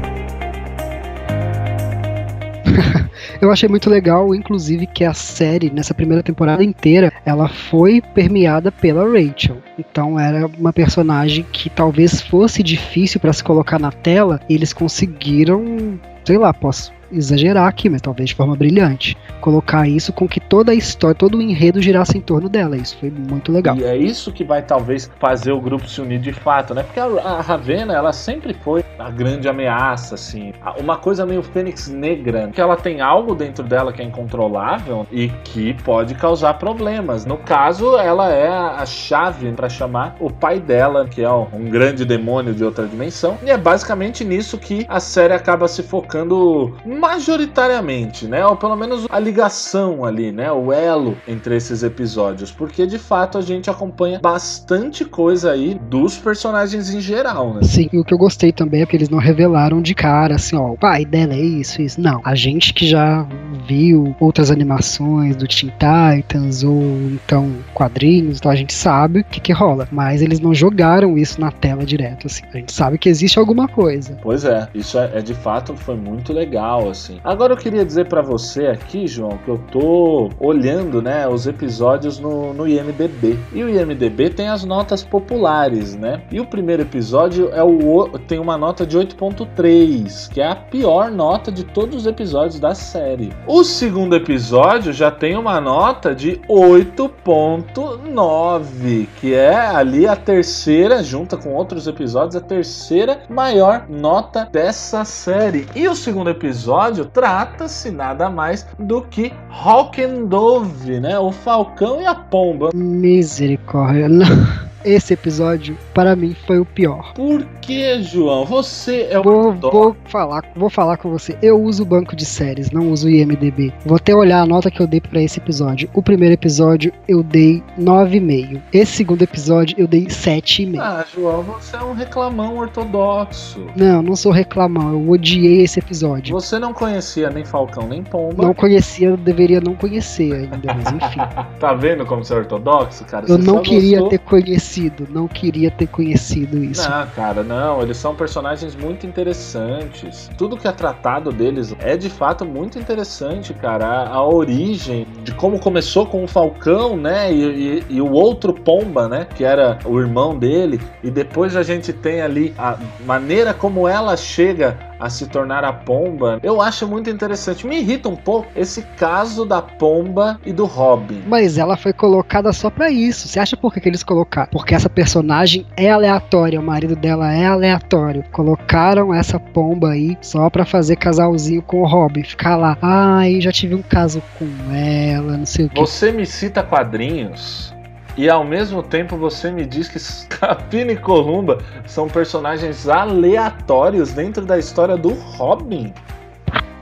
Eu 3.40 3.52
achei 3.52 3.68
muito 3.68 3.88
legal, 3.88 4.34
inclusive, 4.34 4.84
que 4.84 5.04
a 5.04 5.14
série, 5.14 5.70
nessa 5.70 5.94
primeira 5.94 6.24
temporada 6.24 6.64
inteira, 6.64 7.12
ela 7.24 7.48
foi 7.48 8.00
permeada 8.00 8.72
pela 8.72 9.04
Rachel. 9.04 9.58
Então 9.78 10.18
era 10.18 10.48
uma 10.58 10.72
personagem 10.72 11.46
que 11.52 11.70
talvez 11.70 12.20
fosse 12.20 12.64
difícil 12.64 13.20
para 13.20 13.32
se 13.32 13.44
colocar 13.44 13.78
na 13.78 13.92
tela, 13.92 14.40
e 14.48 14.54
eles 14.54 14.72
conseguiram, 14.72 16.00
sei 16.24 16.36
lá, 16.36 16.52
posso 16.52 16.92
exagerar 17.10 17.66
aqui, 17.66 17.88
mas 17.88 18.00
talvez 18.00 18.30
de 18.30 18.34
forma 18.34 18.56
brilhante, 18.56 19.16
colocar 19.40 19.88
isso 19.88 20.12
com 20.12 20.28
que 20.28 20.40
toda 20.40 20.72
a 20.72 20.74
história, 20.74 21.14
todo 21.14 21.38
o 21.38 21.42
enredo 21.42 21.80
girasse 21.80 22.16
em 22.16 22.20
torno 22.20 22.48
dela. 22.48 22.76
Isso 22.76 22.96
foi 22.98 23.10
muito 23.10 23.52
legal. 23.52 23.76
E 23.76 23.84
é 23.84 23.96
isso 23.96 24.32
que 24.32 24.44
vai 24.44 24.62
talvez 24.62 25.10
fazer 25.18 25.52
o 25.52 25.60
grupo 25.60 25.88
se 25.88 26.00
unir 26.00 26.20
de 26.20 26.32
fato, 26.32 26.74
né? 26.74 26.82
Porque 26.82 27.00
a, 27.00 27.40
Ravena, 27.40 27.94
ela 27.94 28.12
sempre 28.12 28.54
foi 28.54 28.84
a 28.98 29.10
grande 29.10 29.48
ameaça, 29.48 30.14
assim. 30.14 30.52
Uma 30.78 30.96
coisa 30.96 31.24
meio 31.24 31.42
Fênix 31.42 31.88
Negra, 31.88 32.50
que 32.52 32.60
ela 32.60 32.76
tem 32.76 33.00
algo 33.00 33.34
dentro 33.34 33.64
dela 33.64 33.92
que 33.92 34.02
é 34.02 34.04
incontrolável 34.04 35.06
e 35.10 35.28
que 35.44 35.74
pode 35.82 36.14
causar 36.14 36.54
problemas. 36.54 37.24
No 37.24 37.36
caso, 37.36 37.96
ela 37.96 38.32
é 38.32 38.48
a 38.48 38.84
chave 38.84 39.50
para 39.52 39.68
chamar 39.68 40.16
o 40.20 40.30
pai 40.30 40.58
dela, 40.58 41.06
que 41.06 41.22
é 41.22 41.30
um 41.30 41.70
grande 41.70 42.04
demônio 42.04 42.54
de 42.54 42.64
outra 42.64 42.86
dimensão. 42.86 43.38
E 43.44 43.50
é 43.50 43.56
basicamente 43.56 44.24
nisso 44.24 44.58
que 44.58 44.84
a 44.88 45.00
série 45.00 45.32
acaba 45.32 45.68
se 45.68 45.82
focando 45.82 46.76
majoritariamente, 46.98 48.26
né? 48.26 48.44
Ou 48.46 48.56
pelo 48.56 48.76
menos 48.76 49.06
a 49.08 49.18
ligação 49.18 50.04
ali, 50.04 50.32
né? 50.32 50.50
O 50.52 50.72
elo 50.72 51.16
entre 51.26 51.56
esses 51.56 51.82
episódios. 51.82 52.50
Porque 52.50 52.86
de 52.86 52.98
fato 52.98 53.38
a 53.38 53.40
gente 53.40 53.70
acompanha 53.70 54.18
bastante 54.20 55.04
coisa 55.04 55.52
aí 55.52 55.74
dos 55.88 56.16
personagens 56.16 56.92
em 56.92 57.00
geral, 57.00 57.54
né? 57.54 57.62
Sim, 57.62 57.88
e 57.92 57.98
o 57.98 58.04
que 58.04 58.12
eu 58.12 58.18
gostei 58.18 58.52
também 58.52 58.82
é 58.82 58.86
que 58.86 58.96
eles 58.96 59.08
não 59.08 59.18
revelaram 59.18 59.80
de 59.80 59.94
cara, 59.94 60.34
assim, 60.34 60.56
ó, 60.56 60.72
o 60.72 60.76
pai 60.76 61.04
dela 61.04 61.34
é 61.34 61.40
isso, 61.40 61.80
isso. 61.80 62.00
Não, 62.00 62.20
a 62.24 62.34
gente 62.34 62.74
que 62.74 62.86
já 62.86 63.26
viu 63.66 64.14
outras 64.20 64.50
animações 64.50 65.36
do 65.36 65.46
Teen 65.46 65.72
Titans 65.78 66.62
ou 66.62 66.82
então 67.12 67.50
quadrinhos, 67.74 68.38
então 68.38 68.50
a 68.50 68.56
gente 68.56 68.72
sabe 68.72 69.20
o 69.20 69.24
que 69.24 69.40
que 69.40 69.52
rola. 69.52 69.88
Mas 69.90 70.22
eles 70.22 70.40
não 70.40 70.54
jogaram 70.54 71.16
isso 71.16 71.40
na 71.40 71.50
tela 71.50 71.84
direto, 71.84 72.26
assim. 72.26 72.44
A 72.52 72.56
gente 72.56 72.72
sabe 72.72 72.98
que 72.98 73.08
existe 73.08 73.38
alguma 73.38 73.68
coisa. 73.68 74.18
Pois 74.22 74.44
é, 74.44 74.68
isso 74.74 74.98
é, 74.98 75.10
é 75.14 75.20
de 75.22 75.34
fato 75.34 75.74
foi 75.76 75.96
muito 75.96 76.32
legal, 76.32 76.88
assim. 76.90 77.18
Agora 77.24 77.52
eu 77.52 77.56
queria 77.56 77.84
dizer 77.84 78.06
pra 78.06 78.22
você 78.22 78.66
aqui, 78.66 79.06
João, 79.06 79.38
que 79.44 79.48
eu 79.50 79.58
tô 79.70 80.30
olhando, 80.40 81.00
né, 81.02 81.26
os 81.28 81.46
episódios 81.46 82.18
no, 82.18 82.52
no 82.54 82.66
IMDB. 82.66 83.38
E 83.52 83.62
o 83.62 83.68
IMDB 83.68 84.30
tem 84.30 84.48
as 84.48 84.64
notas 84.64 85.02
populares, 85.04 85.96
né? 85.96 86.22
E 86.30 86.40
o 86.40 86.46
primeiro 86.46 86.82
episódio 86.82 87.50
é 87.52 87.62
o- 87.62 88.08
tem 88.26 88.38
uma 88.38 88.56
nota 88.58 88.86
de 88.86 88.96
8.3, 88.96 90.28
que 90.28 90.40
é 90.40 90.46
a 90.50 90.56
pior 90.56 91.10
nota 91.10 91.50
de 91.50 91.64
todos 91.64 91.96
os 91.96 92.06
episódios 92.06 92.58
da 92.60 92.74
série. 92.74 93.30
O 93.50 93.64
segundo 93.64 94.14
episódio 94.14 94.92
já 94.92 95.10
tem 95.10 95.34
uma 95.34 95.58
nota 95.58 96.14
de 96.14 96.38
8.9, 96.50 99.08
que 99.16 99.32
é 99.32 99.56
ali 99.56 100.06
a 100.06 100.14
terceira, 100.14 101.02
junta 101.02 101.34
com 101.34 101.54
outros 101.54 101.86
episódios, 101.86 102.36
a 102.36 102.42
terceira 102.42 103.22
maior 103.26 103.86
nota 103.88 104.46
dessa 104.52 105.02
série. 105.06 105.66
E 105.74 105.88
o 105.88 105.94
segundo 105.94 106.28
episódio 106.28 107.06
trata-se 107.06 107.90
nada 107.90 108.28
mais 108.28 108.66
do 108.78 109.00
que 109.00 109.32
Hawk 109.48 110.04
and 110.04 110.26
Dove, 110.26 111.00
né? 111.00 111.18
O 111.18 111.32
Falcão 111.32 112.02
e 112.02 112.06
a 112.06 112.14
Pomba. 112.14 112.68
Misericórdia. 112.74 114.10
Não. 114.10 114.67
Esse 114.84 115.12
episódio, 115.14 115.76
para 115.92 116.14
mim, 116.14 116.34
foi 116.46 116.58
o 116.58 116.64
pior. 116.64 117.12
Por 117.14 117.44
que, 117.60 118.00
João? 118.02 118.44
Você 118.44 119.08
é 119.10 119.18
o 119.18 119.22
Vou, 119.22 119.52
vou 119.52 119.96
falar, 120.06 120.44
vou 120.54 120.70
falar 120.70 120.96
com 120.96 121.10
você. 121.10 121.36
Eu 121.42 121.60
uso 121.60 121.82
o 121.82 121.86
banco 121.86 122.14
de 122.16 122.24
séries, 122.24 122.70
não 122.70 122.90
uso 122.90 123.06
o 123.08 123.10
IMDB. 123.10 123.72
Vou 123.84 123.96
até 123.96 124.14
olhar 124.14 124.40
a 124.40 124.46
nota 124.46 124.70
que 124.70 124.80
eu 124.80 124.86
dei 124.86 125.00
pra 125.00 125.20
esse 125.20 125.38
episódio. 125.38 125.88
O 125.92 126.02
primeiro 126.02 126.34
episódio 126.34 126.92
eu 127.06 127.22
dei 127.22 127.62
9,5. 127.78 128.60
Esse 128.72 128.92
segundo 128.92 129.22
episódio 129.22 129.74
eu 129.78 129.86
dei 129.86 130.06
7,5. 130.06 130.78
Ah, 130.80 131.04
João, 131.12 131.42
você 131.42 131.76
é 131.76 131.82
um 131.82 131.92
reclamão 131.92 132.56
ortodoxo. 132.58 133.66
Não, 133.76 134.00
não 134.02 134.16
sou 134.16 134.32
reclamão. 134.32 134.92
Eu 134.92 135.10
odiei 135.10 135.62
esse 135.62 135.78
episódio. 135.80 136.32
Você 136.32 136.58
não 136.58 136.72
conhecia 136.72 137.30
nem 137.30 137.44
Falcão 137.44 137.86
nem 137.88 138.02
Pomba. 138.02 138.42
Não 138.44 138.54
conhecia, 138.54 139.08
eu 139.08 139.16
deveria 139.16 139.60
não 139.60 139.74
conhecer 139.74 140.32
ainda, 140.32 140.58
mas 140.74 140.92
enfim. 140.92 141.20
Tá 141.58 141.74
vendo 141.74 142.06
como 142.06 142.24
você 142.24 142.34
é 142.34 142.36
ortodoxo, 142.38 143.04
cara? 143.04 143.24
Eu 143.28 143.36
Você 143.38 143.42
não 143.50 143.60
queria 143.62 143.98
gostou- 144.00 144.08
ter 144.10 144.18
conhecido 144.18 144.67
conhecido, 144.68 145.08
não 145.10 145.26
queria 145.26 145.70
ter 145.70 145.86
conhecido 145.86 146.62
isso. 146.62 146.88
Não, 146.88 147.06
cara, 147.08 147.42
não. 147.42 147.80
Eles 147.82 147.96
são 147.96 148.14
personagens 148.14 148.76
muito 148.76 149.06
interessantes. 149.06 150.30
Tudo 150.36 150.56
que 150.56 150.68
é 150.68 150.72
tratado 150.72 151.32
deles 151.32 151.74
é 151.80 151.96
de 151.96 152.10
fato 152.10 152.44
muito 152.44 152.78
interessante, 152.78 153.54
cara. 153.54 153.86
A, 153.86 154.08
a 154.08 154.26
origem 154.26 155.06
de 155.24 155.32
como 155.32 155.58
começou 155.58 156.06
com 156.06 156.22
o 156.22 156.28
Falcão, 156.28 156.96
né? 156.96 157.32
E, 157.32 157.42
e, 157.42 157.84
e, 157.96 158.00
o 158.00 158.12
outro 158.12 158.52
Pomba, 158.52 159.08
né? 159.08 159.26
Que 159.34 159.44
era 159.44 159.78
o 159.84 159.98
irmão 159.98 160.36
dele. 160.36 160.80
E 161.02 161.10
depois 161.10 161.56
a 161.56 161.62
gente 161.62 161.92
tem 161.92 162.20
ali 162.20 162.54
a 162.58 162.76
maneira 163.06 163.54
como 163.54 163.88
ela 163.88 164.16
chega 164.16 164.87
a 164.98 165.08
se 165.08 165.26
tornar 165.26 165.64
a 165.64 165.72
pomba, 165.72 166.38
eu 166.42 166.60
acho 166.60 166.86
muito 166.86 167.10
interessante. 167.10 167.66
Me 167.66 167.78
irrita 167.78 168.08
um 168.08 168.16
pouco 168.16 168.48
esse 168.54 168.82
caso 168.96 169.44
da 169.44 169.62
pomba 169.62 170.40
e 170.44 170.52
do 170.52 170.64
Robin. 170.64 171.22
Mas 171.26 171.58
ela 171.58 171.76
foi 171.76 171.92
colocada 171.92 172.52
só 172.52 172.70
para 172.70 172.90
isso. 172.90 173.28
Você 173.28 173.38
acha 173.38 173.56
por 173.56 173.72
que, 173.72 173.80
que 173.80 173.88
eles 173.88 174.02
colocaram? 174.02 174.48
Porque 174.50 174.74
essa 174.74 174.88
personagem 174.88 175.66
é 175.76 175.90
aleatória, 175.90 176.60
o 176.60 176.62
marido 176.62 176.96
dela 176.96 177.32
é 177.32 177.46
aleatório. 177.46 178.24
Colocaram 178.32 179.14
essa 179.14 179.38
pomba 179.38 179.90
aí 179.90 180.16
só 180.20 180.50
para 180.50 180.64
fazer 180.64 180.96
casalzinho 180.96 181.62
com 181.62 181.82
o 181.82 181.86
Robin. 181.86 182.22
Ficar 182.22 182.56
lá, 182.56 182.76
ai, 182.82 183.40
já 183.40 183.52
tive 183.52 183.74
um 183.74 183.82
caso 183.82 184.22
com 184.38 184.46
ela, 184.74 185.36
não 185.36 185.46
sei 185.46 185.66
o 185.66 185.68
que. 185.68 185.80
Você 185.80 186.12
me 186.12 186.26
cita 186.26 186.62
quadrinhos 186.62 187.77
e 188.18 188.28
ao 188.28 188.44
mesmo 188.44 188.82
tempo 188.82 189.16
você 189.16 189.48
me 189.52 189.64
diz 189.64 189.88
que 189.88 189.98
Capina 190.36 190.90
e 190.90 190.96
Columba 190.96 191.62
são 191.86 192.08
personagens 192.08 192.88
aleatórios 192.88 194.12
dentro 194.12 194.44
da 194.44 194.58
história 194.58 194.96
do 194.96 195.10
Robin. 195.10 195.94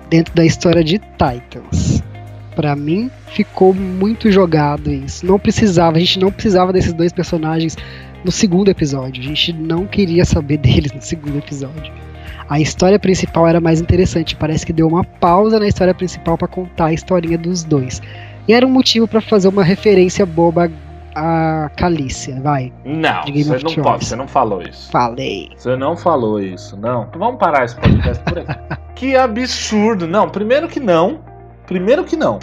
Dentro 0.08 0.34
da 0.34 0.46
história 0.46 0.82
de 0.82 0.98
Titans. 0.98 2.02
Para 2.54 2.74
mim 2.74 3.10
ficou 3.26 3.74
muito 3.74 4.32
jogado 4.32 4.90
isso. 4.90 5.26
Não 5.26 5.38
precisava, 5.38 5.98
a 5.98 6.00
gente 6.00 6.18
não 6.18 6.32
precisava 6.32 6.72
desses 6.72 6.94
dois 6.94 7.12
personagens 7.12 7.76
no 8.24 8.32
segundo 8.32 8.70
episódio. 8.70 9.22
A 9.22 9.26
gente 9.26 9.52
não 9.52 9.86
queria 9.86 10.24
saber 10.24 10.56
deles 10.58 10.92
no 10.92 11.02
segundo 11.02 11.36
episódio. 11.36 11.92
A 12.48 12.58
história 12.60 12.98
principal 12.98 13.46
era 13.46 13.60
mais 13.60 13.78
interessante. 13.78 14.34
Parece 14.34 14.64
que 14.64 14.72
deu 14.72 14.88
uma 14.88 15.04
pausa 15.04 15.58
na 15.58 15.68
história 15.68 15.92
principal 15.92 16.38
para 16.38 16.48
contar 16.48 16.86
a 16.86 16.92
historinha 16.94 17.36
dos 17.36 17.62
dois. 17.62 18.00
E 18.48 18.54
era 18.54 18.66
um 18.66 18.70
motivo 18.70 19.06
para 19.06 19.20
fazer 19.20 19.48
uma 19.48 19.64
referência 19.64 20.24
boba 20.24 20.70
a 21.16 21.70
Calícia, 21.70 22.38
vai. 22.42 22.70
Não, 22.85 23.23
você 23.23 23.58
não 23.58 23.82
pode, 23.82 24.04
você 24.04 24.14
não 24.16 24.28
falou 24.28 24.61
isso. 24.61 24.90
Falei. 24.90 25.50
Você 25.56 25.75
não 25.75 25.96
falou 25.96 26.38
isso, 26.38 26.76
não. 26.76 27.08
Vamos 27.16 27.38
parar 27.38 27.64
esse 27.64 27.75
podcast 27.75 28.23
por 28.25 28.38
aqui. 28.38 28.54
que 28.94 29.16
absurdo. 29.16 30.06
Não, 30.06 30.28
primeiro 30.28 30.68
que 30.68 30.78
não. 30.78 31.20
Primeiro 31.66 32.04
que 32.04 32.16
não. 32.16 32.38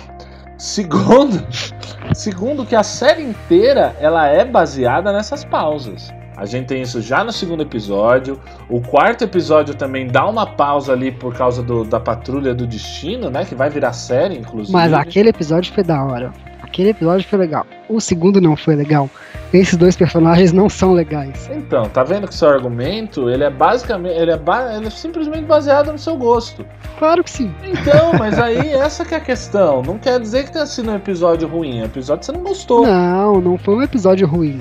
Segundo, 0.58 1.46
segundo 2.16 2.66
que 2.66 2.76
a 2.76 2.82
série 2.82 3.22
inteira 3.22 3.96
ela 4.00 4.28
é 4.28 4.44
baseada 4.44 5.14
nessas 5.14 5.46
pausas. 5.46 6.12
A 6.36 6.46
gente 6.48 6.66
tem 6.66 6.82
isso 6.82 7.00
já 7.00 7.24
no 7.24 7.32
segundo 7.32 7.62
episódio. 7.62 8.40
O 8.68 8.82
quarto 8.82 9.24
episódio 9.24 9.76
também 9.76 10.08
dá 10.08 10.28
uma 10.28 10.48
pausa 10.48 10.94
ali 10.94 11.12
por 11.12 11.36
causa 11.36 11.62
do, 11.62 11.84
da 11.84 12.00
Patrulha 12.00 12.56
do 12.56 12.66
Destino, 12.66 13.30
né? 13.30 13.46
Que 13.46 13.54
vai 13.54 13.70
virar 13.70 13.94
série, 13.94 14.40
inclusive. 14.40 14.74
Mas 14.74 14.92
aquele 14.94 15.30
episódio 15.30 15.72
foi 15.72 15.84
da 15.84 16.04
hora. 16.04 16.34
Aquele 16.74 16.90
episódio 16.90 17.30
foi 17.30 17.38
legal. 17.38 17.68
O 17.88 18.02
segundo 18.02 18.42
não 18.42 18.58
foi 18.58 18.76
legal. 18.76 19.08
Esses 19.54 19.78
dois 19.78 19.96
personagens 19.96 20.52
não 20.52 20.68
são 20.68 20.92
legais. 20.92 21.48
Então, 21.54 21.88
tá 21.88 22.04
vendo 22.04 22.28
que 22.28 22.34
seu 22.34 22.50
argumento, 22.50 23.30
ele 23.30 23.44
é 23.44 23.50
basicamente, 23.52 24.16
ele 24.18 24.32
é, 24.32 24.38
ba 24.38 24.76
ele 24.76 24.88
é 24.88 24.90
simplesmente 24.90 25.46
baseado 25.46 25.92
no 25.92 26.00
seu 26.00 26.18
gosto. 26.18 26.66
Claro 26.98 27.24
que 27.24 27.30
sim. 27.30 27.54
Então, 27.64 28.14
mas 28.18 28.40
aí 28.40 28.70
essa 28.74 29.06
que 29.06 29.14
é 29.14 29.18
a 29.18 29.22
questão. 29.22 29.84
Não 29.84 30.00
quer 30.00 30.20
dizer 30.20 30.46
que 30.46 30.54
tenha 30.54 30.66
sido 30.66 30.90
um 30.90 30.96
episódio 30.96 31.48
ruim. 31.48 31.78
É 31.78 31.84
um 31.84 31.86
episódio 31.86 32.22
que 32.22 32.26
você 32.26 32.32
não 32.32 32.42
gostou. 32.42 32.88
Não, 32.88 33.40
não 33.40 33.56
foi 33.56 33.76
um 33.76 33.84
episódio 33.84 34.26
ruim. 34.26 34.60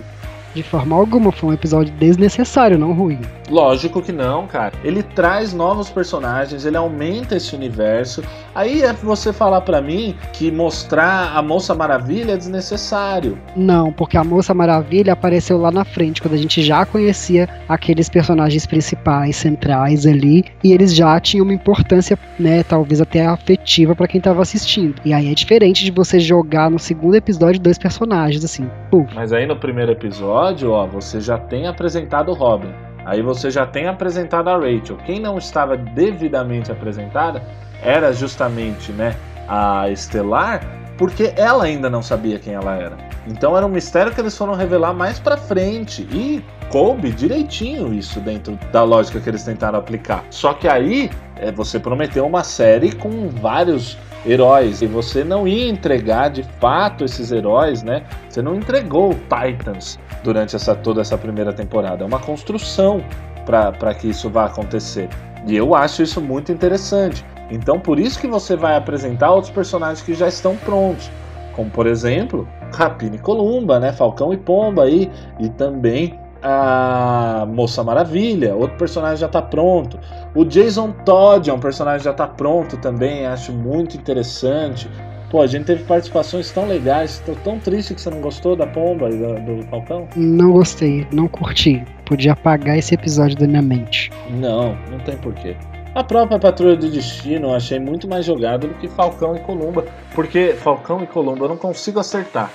De 0.54 0.62
forma 0.62 0.96
alguma, 0.96 1.32
foi 1.32 1.50
um 1.50 1.52
episódio 1.52 1.92
desnecessário, 1.94 2.78
não 2.78 2.92
ruim. 2.92 3.20
Lógico 3.48 4.00
que 4.02 4.12
não, 4.12 4.46
cara. 4.46 4.72
Ele 4.84 5.02
traz 5.02 5.52
novos 5.52 5.90
personagens, 5.90 6.64
ele 6.64 6.76
aumenta 6.76 7.36
esse 7.36 7.54
universo. 7.54 8.22
Aí 8.54 8.82
é 8.82 8.92
você 8.92 9.32
falar 9.32 9.62
para 9.62 9.80
mim 9.80 10.14
que 10.32 10.50
mostrar 10.50 11.36
a 11.36 11.42
Moça 11.42 11.74
Maravilha 11.74 12.32
é 12.32 12.36
desnecessário. 12.36 13.38
Não, 13.56 13.92
porque 13.92 14.16
a 14.16 14.24
Moça 14.24 14.52
Maravilha 14.54 15.12
apareceu 15.12 15.58
lá 15.58 15.70
na 15.70 15.84
frente, 15.84 16.20
quando 16.20 16.34
a 16.34 16.38
gente 16.38 16.62
já 16.62 16.84
conhecia 16.84 17.48
aqueles 17.68 18.08
personagens 18.08 18.66
principais, 18.66 19.36
centrais 19.36 20.06
ali, 20.06 20.44
e 20.62 20.72
eles 20.72 20.94
já 20.94 21.18
tinham 21.20 21.44
uma 21.44 21.54
importância, 21.54 22.18
né, 22.38 22.62
talvez 22.62 23.00
até 23.00 23.26
afetiva 23.26 23.94
para 23.94 24.08
quem 24.08 24.20
tava 24.20 24.42
assistindo. 24.42 24.94
E 25.04 25.12
aí 25.12 25.30
é 25.30 25.34
diferente 25.34 25.84
de 25.84 25.90
você 25.90 26.20
jogar 26.20 26.70
no 26.70 26.78
segundo 26.78 27.14
episódio 27.14 27.60
dois 27.60 27.78
personagens, 27.78 28.44
assim. 28.44 28.68
Puf. 28.90 29.14
Mas 29.14 29.32
aí 29.32 29.46
no 29.46 29.56
primeiro 29.56 29.92
episódio, 29.92 30.41
ó, 30.66 30.86
você 30.86 31.20
já 31.20 31.38
tem 31.38 31.66
apresentado 31.66 32.30
o 32.30 32.34
Robin. 32.34 32.72
Aí 33.04 33.22
você 33.22 33.50
já 33.50 33.66
tem 33.66 33.88
apresentado 33.88 34.48
a 34.48 34.56
Rachel. 34.56 34.96
Quem 35.04 35.20
não 35.20 35.38
estava 35.38 35.76
devidamente 35.76 36.70
apresentada 36.70 37.42
era 37.82 38.12
justamente 38.12 38.92
né, 38.92 39.16
a 39.48 39.90
Estelar, 39.90 40.60
porque 40.96 41.32
ela 41.36 41.64
ainda 41.64 41.90
não 41.90 42.02
sabia 42.02 42.38
quem 42.38 42.54
ela 42.54 42.74
era. 42.74 42.96
Então 43.26 43.56
era 43.56 43.66
um 43.66 43.68
mistério 43.68 44.12
que 44.12 44.20
eles 44.20 44.36
foram 44.36 44.54
revelar 44.54 44.92
mais 44.92 45.18
pra 45.18 45.36
frente. 45.36 46.02
E 46.10 46.44
coube 46.70 47.10
direitinho 47.10 47.92
isso 47.92 48.20
dentro 48.20 48.58
da 48.72 48.82
lógica 48.82 49.20
que 49.20 49.28
eles 49.28 49.44
tentaram 49.44 49.78
aplicar. 49.78 50.24
Só 50.30 50.54
que 50.54 50.68
aí 50.68 51.10
é, 51.36 51.50
você 51.50 51.78
prometeu 51.78 52.26
uma 52.26 52.44
série 52.44 52.92
com 52.92 53.28
vários 53.28 53.98
heróis 54.24 54.82
e 54.82 54.86
você 54.86 55.24
não 55.24 55.46
ia 55.46 55.68
entregar 55.68 56.30
de 56.30 56.42
fato 56.60 57.04
esses 57.04 57.32
heróis, 57.32 57.82
né? 57.82 58.04
Você 58.28 58.40
não 58.40 58.54
entregou 58.54 59.14
Titans 59.14 59.98
durante 60.22 60.56
essa, 60.56 60.74
toda 60.74 61.00
essa 61.00 61.18
primeira 61.18 61.52
temporada. 61.52 62.04
É 62.04 62.06
uma 62.06 62.20
construção 62.20 63.02
para 63.44 63.94
que 63.94 64.08
isso 64.08 64.30
vá 64.30 64.46
acontecer. 64.46 65.08
E 65.46 65.56
eu 65.56 65.74
acho 65.74 66.02
isso 66.02 66.20
muito 66.20 66.52
interessante. 66.52 67.24
Então, 67.50 67.78
por 67.78 67.98
isso 67.98 68.18
que 68.18 68.26
você 68.26 68.56
vai 68.56 68.76
apresentar 68.76 69.30
outros 69.30 69.52
personagens 69.52 70.00
que 70.00 70.14
já 70.14 70.28
estão 70.28 70.56
prontos, 70.56 71.10
como 71.54 71.68
por 71.68 71.86
exemplo, 71.86 72.48
Rapina 72.72 73.16
e 73.16 73.18
Columba, 73.18 73.78
né? 73.78 73.92
Falcão 73.92 74.32
e 74.32 74.36
Pomba 74.36 74.84
aí, 74.84 75.10
e 75.38 75.48
também 75.50 76.18
a 76.42 77.46
Moça 77.48 77.84
Maravilha, 77.84 78.54
outro 78.54 78.76
personagem 78.76 79.18
já 79.18 79.26
está 79.26 79.40
pronto. 79.40 79.98
O 80.34 80.44
Jason 80.44 80.90
Todd 81.04 81.48
é 81.48 81.52
um 81.52 81.60
personagem 81.60 81.98
que 81.98 82.04
já 82.04 82.10
está 82.10 82.26
pronto 82.26 82.76
também, 82.78 83.26
acho 83.26 83.52
muito 83.52 83.96
interessante. 83.96 84.90
Pô, 85.30 85.40
a 85.40 85.46
gente 85.46 85.64
teve 85.64 85.84
participações 85.84 86.50
tão 86.50 86.66
legais, 86.66 87.22
tô 87.24 87.34
tão 87.36 87.58
triste 87.58 87.94
que 87.94 88.00
você 88.00 88.10
não 88.10 88.20
gostou 88.20 88.54
da 88.54 88.66
Pomba 88.66 89.08
e 89.08 89.16
do, 89.16 89.62
do 89.62 89.66
Falcão? 89.68 90.06
Não 90.14 90.52
gostei, 90.52 91.06
não 91.10 91.26
curti. 91.26 91.82
Podia 92.04 92.32
apagar 92.32 92.76
esse 92.76 92.94
episódio 92.94 93.38
da 93.38 93.46
minha 93.46 93.62
mente. 93.62 94.10
Não, 94.28 94.76
não 94.90 94.98
tem 94.98 95.16
porquê. 95.16 95.56
A 95.94 96.04
própria 96.04 96.38
Patrulha 96.38 96.76
do 96.76 96.90
Destino 96.90 97.48
eu 97.48 97.54
achei 97.54 97.78
muito 97.78 98.08
mais 98.08 98.24
jogada 98.26 98.66
do 98.66 98.74
que 98.74 98.88
Falcão 98.88 99.36
e 99.36 99.40
Columba, 99.40 99.86
porque 100.14 100.54
Falcão 100.54 101.02
e 101.02 101.06
Columba 101.06 101.44
eu 101.44 101.48
não 101.50 101.56
consigo 101.56 102.00
acertar. 102.00 102.50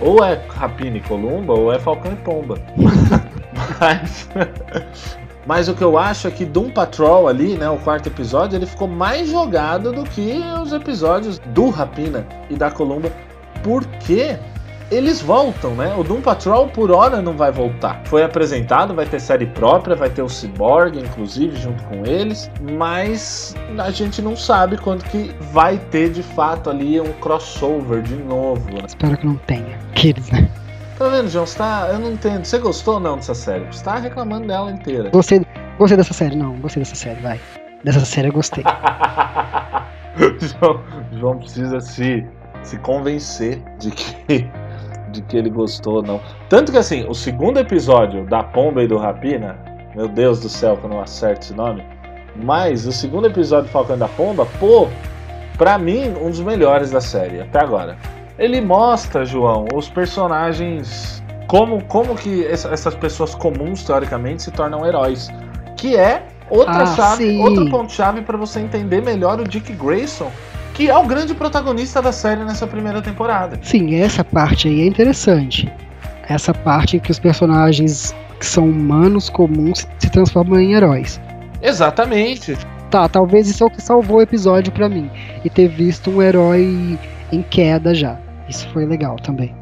Ou 0.00 0.22
é 0.24 0.40
Rapina 0.48 0.98
e 0.98 1.00
Columba, 1.00 1.54
ou 1.54 1.72
é 1.72 1.78
Falcão 1.78 2.12
e 2.12 2.16
Pomba. 2.16 2.58
mas, 3.80 4.28
mas 5.46 5.68
o 5.68 5.74
que 5.74 5.82
eu 5.82 5.98
acho 5.98 6.28
é 6.28 6.30
que 6.30 6.44
Doom 6.44 6.70
Patrol 6.70 7.28
ali, 7.28 7.56
né, 7.56 7.68
o 7.68 7.78
quarto 7.78 8.08
episódio, 8.08 8.56
ele 8.56 8.66
ficou 8.66 8.88
mais 8.88 9.28
jogado 9.28 9.92
do 9.92 10.04
que 10.04 10.40
os 10.62 10.72
episódios 10.72 11.38
do 11.38 11.70
Rapina 11.70 12.26
e 12.50 12.56
da 12.56 12.70
Columba, 12.70 13.10
porque 13.62 14.38
eles 14.90 15.20
voltam, 15.20 15.74
né? 15.74 15.94
O 15.96 16.04
Doom 16.04 16.20
Patrol 16.20 16.68
por 16.68 16.90
hora 16.90 17.20
não 17.20 17.36
vai 17.36 17.50
voltar. 17.50 18.02
Foi 18.04 18.22
apresentado, 18.22 18.94
vai 18.94 19.04
ter 19.04 19.20
série 19.20 19.46
própria, 19.46 19.96
vai 19.96 20.08
ter 20.08 20.22
o 20.22 20.28
Cyborg, 20.28 20.98
inclusive, 20.98 21.56
junto 21.56 21.82
com 21.84 22.06
eles, 22.06 22.50
mas 22.78 23.54
a 23.78 23.90
gente 23.90 24.22
não 24.22 24.36
sabe 24.36 24.76
quando 24.76 25.02
que 25.04 25.34
vai 25.52 25.78
ter 25.90 26.10
de 26.10 26.22
fato 26.22 26.70
ali 26.70 27.00
um 27.00 27.12
crossover 27.14 28.02
de 28.02 28.14
novo. 28.14 28.70
Né? 28.70 28.82
Espero 28.86 29.16
que 29.16 29.26
não 29.26 29.36
tenha. 29.38 29.76
Aqueles, 29.90 30.30
né? 30.30 30.48
Tá 30.98 31.08
vendo, 31.08 31.28
João? 31.28 31.46
Você 31.46 31.58
tá... 31.58 31.88
Eu 31.92 31.98
não 31.98 32.12
entendo. 32.12 32.44
Você 32.44 32.58
gostou 32.58 32.94
ou 32.94 33.00
não 33.00 33.16
dessa 33.16 33.34
série? 33.34 33.64
Você 33.66 33.84
tá 33.84 33.96
reclamando 33.96 34.46
dela 34.46 34.70
inteira. 34.70 35.10
Gostei, 35.10 35.44
gostei 35.78 35.96
dessa 35.96 36.14
série, 36.14 36.36
não. 36.36 36.54
Gostei 36.56 36.82
dessa 36.82 36.94
série, 36.94 37.20
vai. 37.20 37.40
Dessa 37.84 38.04
série 38.04 38.28
eu 38.28 38.32
gostei. 38.32 38.64
João, 40.40 40.82
João 41.12 41.38
precisa 41.38 41.80
se, 41.80 42.26
se 42.62 42.78
convencer 42.78 43.62
de 43.78 43.90
que 43.90 44.48
de 45.16 45.22
que 45.22 45.36
ele 45.36 45.50
gostou 45.50 45.96
ou 45.96 46.02
não. 46.02 46.20
Tanto 46.48 46.70
que 46.70 46.78
assim, 46.78 47.06
o 47.08 47.14
segundo 47.14 47.58
episódio 47.58 48.24
da 48.26 48.42
Pomba 48.42 48.82
e 48.82 48.86
do 48.86 48.96
Rapina, 48.96 49.58
meu 49.94 50.08
Deus 50.08 50.40
do 50.40 50.48
céu, 50.48 50.76
que 50.76 50.84
eu 50.84 50.90
não 50.90 51.00
acerto 51.00 51.46
esse 51.46 51.54
nome. 51.54 51.82
Mas 52.36 52.86
o 52.86 52.92
segundo 52.92 53.26
episódio 53.26 53.68
do 53.68 53.72
Falcão 53.72 53.96
da 53.96 54.08
Pomba, 54.08 54.46
pô, 54.60 54.88
pra 55.56 55.78
mim, 55.78 56.10
um 56.20 56.28
dos 56.28 56.40
melhores 56.40 56.90
da 56.90 57.00
série, 57.00 57.40
até 57.40 57.60
agora. 57.60 57.96
Ele 58.38 58.60
mostra, 58.60 59.24
João, 59.24 59.66
os 59.74 59.88
personagens. 59.88 61.22
Como, 61.46 61.82
como 61.84 62.16
que 62.16 62.44
essas 62.44 62.94
pessoas 62.94 63.34
comuns, 63.34 63.84
teoricamente, 63.84 64.42
se 64.42 64.50
tornam 64.50 64.84
heróis. 64.84 65.28
Que 65.76 65.96
é 65.96 66.26
outra 66.50 66.82
ah, 66.82 66.86
chave, 66.86 67.28
sim. 67.28 67.42
outro 67.42 67.70
ponto-chave 67.70 68.22
para 68.22 68.36
você 68.36 68.60
entender 68.60 69.02
melhor 69.02 69.40
o 69.40 69.44
Dick 69.44 69.72
Grayson 69.72 70.30
que 70.76 70.90
é 70.90 70.96
o 70.96 71.06
grande 71.06 71.34
protagonista 71.34 72.02
da 72.02 72.12
série 72.12 72.44
nessa 72.44 72.66
primeira 72.66 73.00
temporada. 73.00 73.58
Sim, 73.62 73.94
essa 73.94 74.22
parte 74.22 74.68
aí 74.68 74.82
é 74.82 74.86
interessante. 74.86 75.72
essa 76.28 76.52
parte 76.52 76.98
em 76.98 77.00
que 77.00 77.10
os 77.10 77.18
personagens 77.18 78.14
que 78.38 78.44
são 78.44 78.68
humanos 78.68 79.30
comuns 79.30 79.88
se 79.98 80.10
transformam 80.10 80.60
em 80.60 80.74
heróis. 80.74 81.18
Exatamente. 81.62 82.58
Tá, 82.90 83.08
talvez 83.08 83.48
isso 83.48 83.64
é 83.64 83.66
o 83.66 83.70
que 83.70 83.80
salvou 83.80 84.18
o 84.18 84.22
episódio 84.22 84.70
pra 84.70 84.88
mim. 84.88 85.10
E 85.44 85.48
ter 85.48 85.68
visto 85.68 86.10
um 86.10 86.20
herói 86.20 86.98
em 87.32 87.42
queda 87.42 87.94
já. 87.94 88.18
Isso 88.48 88.68
foi 88.72 88.86
legal 88.86 89.16
também. 89.16 89.54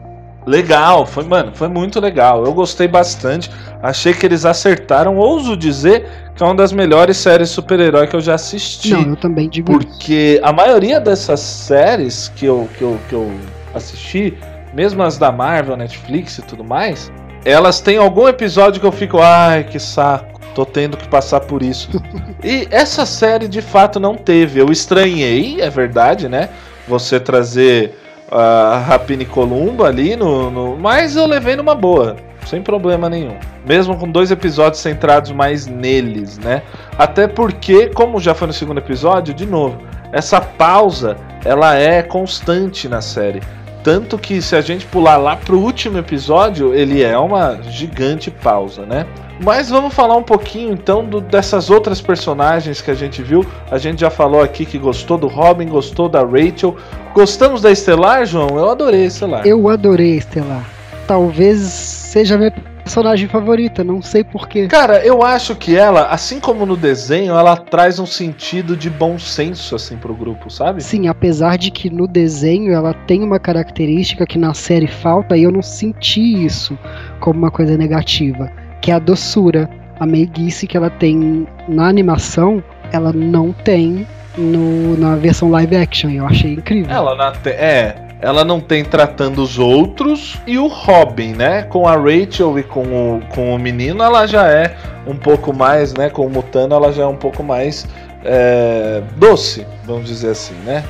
Legal, 0.46 1.06
foi, 1.06 1.24
mano, 1.24 1.52
foi 1.54 1.68
muito 1.68 1.98
legal. 1.98 2.44
Eu 2.44 2.52
gostei 2.52 2.86
bastante. 2.86 3.50
Achei 3.82 4.12
que 4.12 4.26
eles 4.26 4.44
acertaram. 4.44 5.16
Ouso 5.16 5.56
dizer 5.56 6.06
que 6.36 6.42
é 6.42 6.46
uma 6.46 6.54
das 6.54 6.72
melhores 6.72 7.16
séries 7.16 7.48
super-herói 7.48 8.06
que 8.06 8.14
eu 8.14 8.20
já 8.20 8.34
assisti. 8.34 8.92
Não, 8.92 9.02
eu 9.02 9.16
também 9.16 9.48
digo 9.48 9.72
isso. 9.72 9.80
Porque 9.80 10.40
a 10.42 10.52
maioria 10.52 11.00
dessas 11.00 11.40
séries 11.40 12.30
que 12.36 12.44
eu, 12.44 12.68
que, 12.76 12.82
eu, 12.82 12.98
que 13.08 13.14
eu 13.14 13.32
assisti, 13.74 14.36
mesmo 14.74 15.02
as 15.02 15.16
da 15.16 15.32
Marvel, 15.32 15.76
Netflix 15.76 16.36
e 16.38 16.42
tudo 16.42 16.62
mais, 16.62 17.10
elas 17.44 17.80
têm 17.80 17.96
algum 17.96 18.28
episódio 18.28 18.80
que 18.80 18.86
eu 18.86 18.92
fico, 18.92 19.18
ai, 19.20 19.64
que 19.64 19.78
saco, 19.78 20.40
tô 20.54 20.66
tendo 20.66 20.96
que 20.96 21.08
passar 21.08 21.40
por 21.40 21.62
isso. 21.62 21.88
e 22.44 22.68
essa 22.70 23.06
série 23.06 23.48
de 23.48 23.62
fato 23.62 23.98
não 23.98 24.14
teve. 24.14 24.60
Eu 24.60 24.70
estranhei, 24.70 25.62
é 25.62 25.70
verdade, 25.70 26.28
né? 26.28 26.50
Você 26.86 27.18
trazer 27.18 27.94
a 28.34 28.78
Rapini 28.78 29.24
Columba 29.24 29.86
ali 29.86 30.16
no, 30.16 30.50
no. 30.50 30.76
Mas 30.76 31.14
eu 31.14 31.24
levei 31.24 31.54
numa 31.54 31.74
boa, 31.74 32.16
sem 32.46 32.60
problema 32.60 33.08
nenhum. 33.08 33.36
Mesmo 33.66 33.96
com 33.96 34.10
dois 34.10 34.30
episódios 34.30 34.82
centrados 34.82 35.30
mais 35.30 35.66
neles, 35.66 36.38
né? 36.38 36.62
Até 36.98 37.28
porque, 37.28 37.86
como 37.88 38.20
já 38.20 38.34
foi 38.34 38.48
no 38.48 38.52
segundo 38.52 38.78
episódio, 38.78 39.32
de 39.32 39.46
novo, 39.46 39.78
essa 40.12 40.40
pausa 40.40 41.16
ela 41.44 41.76
é 41.76 42.02
constante 42.02 42.88
na 42.88 43.00
série. 43.00 43.40
Tanto 43.84 44.18
que 44.18 44.40
se 44.40 44.56
a 44.56 44.60
gente 44.60 44.86
pular 44.86 45.18
lá 45.18 45.36
pro 45.36 45.58
último 45.58 45.98
episódio, 45.98 46.74
ele 46.74 47.02
é 47.02 47.16
uma 47.18 47.60
gigante 47.62 48.30
pausa, 48.30 48.84
né? 48.86 49.06
Mas 49.42 49.68
vamos 49.68 49.92
falar 49.92 50.16
um 50.16 50.22
pouquinho 50.22 50.72
então 50.72 51.04
do, 51.04 51.20
dessas 51.20 51.70
outras 51.70 52.00
personagens 52.00 52.80
que 52.80 52.90
a 52.90 52.94
gente 52.94 53.22
viu. 53.22 53.44
A 53.70 53.78
gente 53.78 54.00
já 54.00 54.10
falou 54.10 54.42
aqui 54.42 54.64
que 54.64 54.78
gostou 54.78 55.18
do 55.18 55.26
Robin, 55.26 55.66
gostou 55.66 56.08
da 56.08 56.20
Rachel. 56.20 56.76
Gostamos 57.12 57.60
da 57.60 57.70
Estelar, 57.70 58.26
João? 58.26 58.58
Eu 58.58 58.70
adorei 58.70 59.06
Estelar. 59.06 59.46
Eu 59.46 59.68
adorei 59.68 60.16
Estelar. 60.16 60.64
Talvez 61.06 61.58
seja 61.60 62.36
a 62.36 62.38
minha 62.38 62.50
personagem 62.84 63.26
favorita, 63.28 63.82
não 63.82 64.02
sei 64.02 64.22
porquê. 64.22 64.68
Cara, 64.68 65.04
eu 65.04 65.22
acho 65.22 65.56
que 65.56 65.74
ela, 65.74 66.06
assim 66.08 66.38
como 66.38 66.66
no 66.66 66.76
desenho, 66.76 67.32
ela 67.34 67.56
traz 67.56 67.98
um 67.98 68.06
sentido 68.06 68.76
de 68.76 68.90
bom 68.90 69.18
senso 69.18 69.74
assim 69.74 69.96
pro 69.96 70.14
grupo, 70.14 70.50
sabe? 70.50 70.82
Sim, 70.82 71.08
apesar 71.08 71.56
de 71.56 71.70
que 71.70 71.90
no 71.90 72.06
desenho 72.06 72.72
ela 72.72 72.92
tem 72.92 73.22
uma 73.22 73.38
característica 73.38 74.26
que 74.26 74.38
na 74.38 74.52
série 74.54 74.86
falta 74.86 75.36
e 75.36 75.42
eu 75.42 75.50
não 75.50 75.62
senti 75.62 76.44
isso 76.44 76.78
como 77.20 77.38
uma 77.38 77.50
coisa 77.50 77.76
negativa, 77.76 78.50
que 78.84 78.90
é 78.90 78.94
a 78.94 78.98
doçura, 78.98 79.66
a 79.98 80.04
meiguice 80.04 80.66
que 80.66 80.76
ela 80.76 80.90
tem 80.90 81.48
na 81.66 81.88
animação, 81.88 82.62
ela 82.92 83.14
não 83.14 83.50
tem 83.50 84.06
no, 84.36 84.94
na 84.98 85.16
versão 85.16 85.50
live 85.50 85.74
action. 85.74 86.10
Eu 86.10 86.26
achei 86.26 86.52
incrível. 86.52 86.94
Ela 86.94 87.14
na 87.14 87.32
é, 87.50 87.96
ela 88.20 88.44
não 88.44 88.60
tem 88.60 88.84
tratando 88.84 89.42
os 89.42 89.58
outros 89.58 90.38
e 90.46 90.58
o 90.58 90.66
Robin, 90.66 91.32
né? 91.32 91.62
Com 91.62 91.88
a 91.88 91.96
Rachel 91.96 92.58
e 92.58 92.62
com 92.62 92.82
o, 92.82 93.20
com 93.34 93.54
o 93.54 93.58
menino, 93.58 94.02
ela 94.04 94.26
já 94.26 94.48
é 94.48 94.76
um 95.06 95.16
pouco 95.16 95.54
mais, 95.54 95.94
né? 95.94 96.10
Com 96.10 96.26
o 96.26 96.30
Mutano, 96.30 96.74
ela 96.74 96.92
já 96.92 97.04
é 97.04 97.06
um 97.06 97.16
pouco 97.16 97.42
mais 97.42 97.88
é, 98.22 99.02
doce, 99.16 99.66
vamos 99.86 100.08
dizer 100.08 100.32
assim, 100.32 100.54
né? 100.66 100.84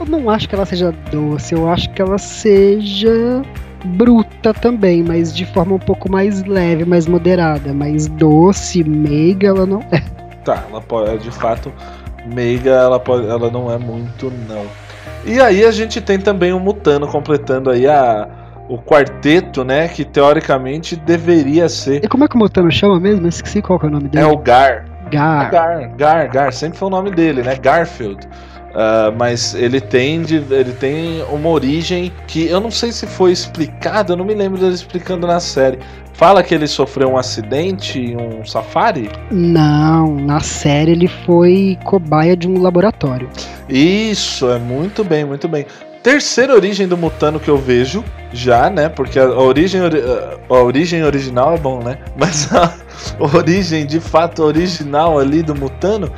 Eu 0.00 0.06
não 0.06 0.28
acho 0.28 0.48
que 0.48 0.56
ela 0.56 0.66
seja 0.66 0.92
doce, 1.12 1.54
eu 1.54 1.70
acho 1.70 1.88
que 1.90 2.02
ela 2.02 2.18
seja 2.18 3.44
bruta 3.86 4.52
também, 4.52 5.02
mas 5.02 5.34
de 5.34 5.46
forma 5.46 5.74
um 5.74 5.78
pouco 5.78 6.10
mais 6.10 6.44
leve, 6.44 6.84
mais 6.84 7.06
moderada. 7.06 7.72
Mas 7.72 8.06
doce, 8.08 8.84
meiga, 8.84 9.48
ela 9.48 9.64
não 9.64 9.80
é. 9.90 10.00
Tá, 10.44 10.64
ela 10.70 10.80
pode, 10.80 11.24
de 11.24 11.30
fato, 11.30 11.72
meiga, 12.26 12.70
ela, 12.70 13.00
pode, 13.00 13.26
ela 13.26 13.50
não 13.50 13.72
é 13.72 13.78
muito, 13.78 14.32
não. 14.48 14.64
E 15.24 15.40
aí 15.40 15.64
a 15.64 15.70
gente 15.70 16.00
tem 16.00 16.18
também 16.18 16.52
o 16.52 16.60
Mutano 16.60 17.08
completando 17.08 17.70
aí 17.70 17.86
a, 17.86 18.28
o 18.68 18.78
quarteto, 18.78 19.64
né? 19.64 19.88
Que 19.88 20.04
teoricamente 20.04 20.94
deveria 20.94 21.68
ser. 21.68 22.04
E 22.04 22.08
como 22.08 22.24
é 22.24 22.28
que 22.28 22.36
o 22.36 22.38
Mutano 22.38 22.70
chama 22.70 23.00
mesmo? 23.00 23.26
Eu 23.26 23.28
esqueci 23.28 23.60
qual 23.60 23.78
que 23.78 23.86
é 23.86 23.88
o 23.88 23.92
nome 23.92 24.08
dele. 24.08 24.24
É 24.24 24.26
o 24.28 24.36
Gar. 24.36 24.84
Gar. 25.10 25.50
Gar, 25.50 25.88
Gar, 25.96 26.28
Gar, 26.28 26.52
sempre 26.52 26.78
foi 26.78 26.88
o 26.88 26.90
nome 26.90 27.10
dele, 27.10 27.42
né? 27.42 27.56
Garfield. 27.56 28.26
Ah, 28.78 29.10
mas 29.16 29.54
ele 29.54 29.80
tem, 29.80 30.20
de, 30.20 30.34
ele 30.50 30.72
tem 30.72 31.22
uma 31.30 31.48
origem 31.48 32.12
que 32.26 32.46
eu 32.46 32.60
não 32.60 32.70
sei 32.70 32.92
se 32.92 33.06
foi 33.06 33.32
explicado, 33.32 34.12
eu 34.12 34.16
não 34.18 34.24
me 34.24 34.34
lembro 34.34 34.60
dele 34.60 34.74
explicando 34.74 35.26
na 35.26 35.40
série. 35.40 35.78
Fala 36.12 36.42
que 36.42 36.54
ele 36.54 36.66
sofreu 36.66 37.10
um 37.12 37.16
acidente 37.16 37.98
em 37.98 38.16
um 38.16 38.44
safari? 38.44 39.10
Não, 39.30 40.14
na 40.16 40.40
série 40.40 40.92
ele 40.92 41.08
foi 41.08 41.78
cobaia 41.84 42.36
de 42.36 42.46
um 42.46 42.60
laboratório. 42.60 43.30
Isso, 43.66 44.50
é 44.50 44.58
muito 44.58 45.02
bem, 45.02 45.24
muito 45.24 45.48
bem. 45.48 45.64
Terceira 46.02 46.54
origem 46.54 46.86
do 46.86 46.96
Mutano 46.98 47.40
que 47.40 47.48
eu 47.48 47.56
vejo, 47.56 48.04
já, 48.32 48.68
né? 48.70 48.88
Porque 48.90 49.18
a 49.18 49.26
origem, 49.28 49.80
ori- 49.82 50.02
a 50.48 50.54
origem 50.54 51.02
original 51.02 51.54
é 51.54 51.58
bom, 51.58 51.82
né? 51.82 51.98
Mas 52.16 52.48
a 52.54 52.72
origem, 53.18 53.86
de 53.86 54.00
fato, 54.00 54.42
original 54.42 55.18
ali 55.18 55.42
do 55.42 55.54
Mutano 55.54 56.10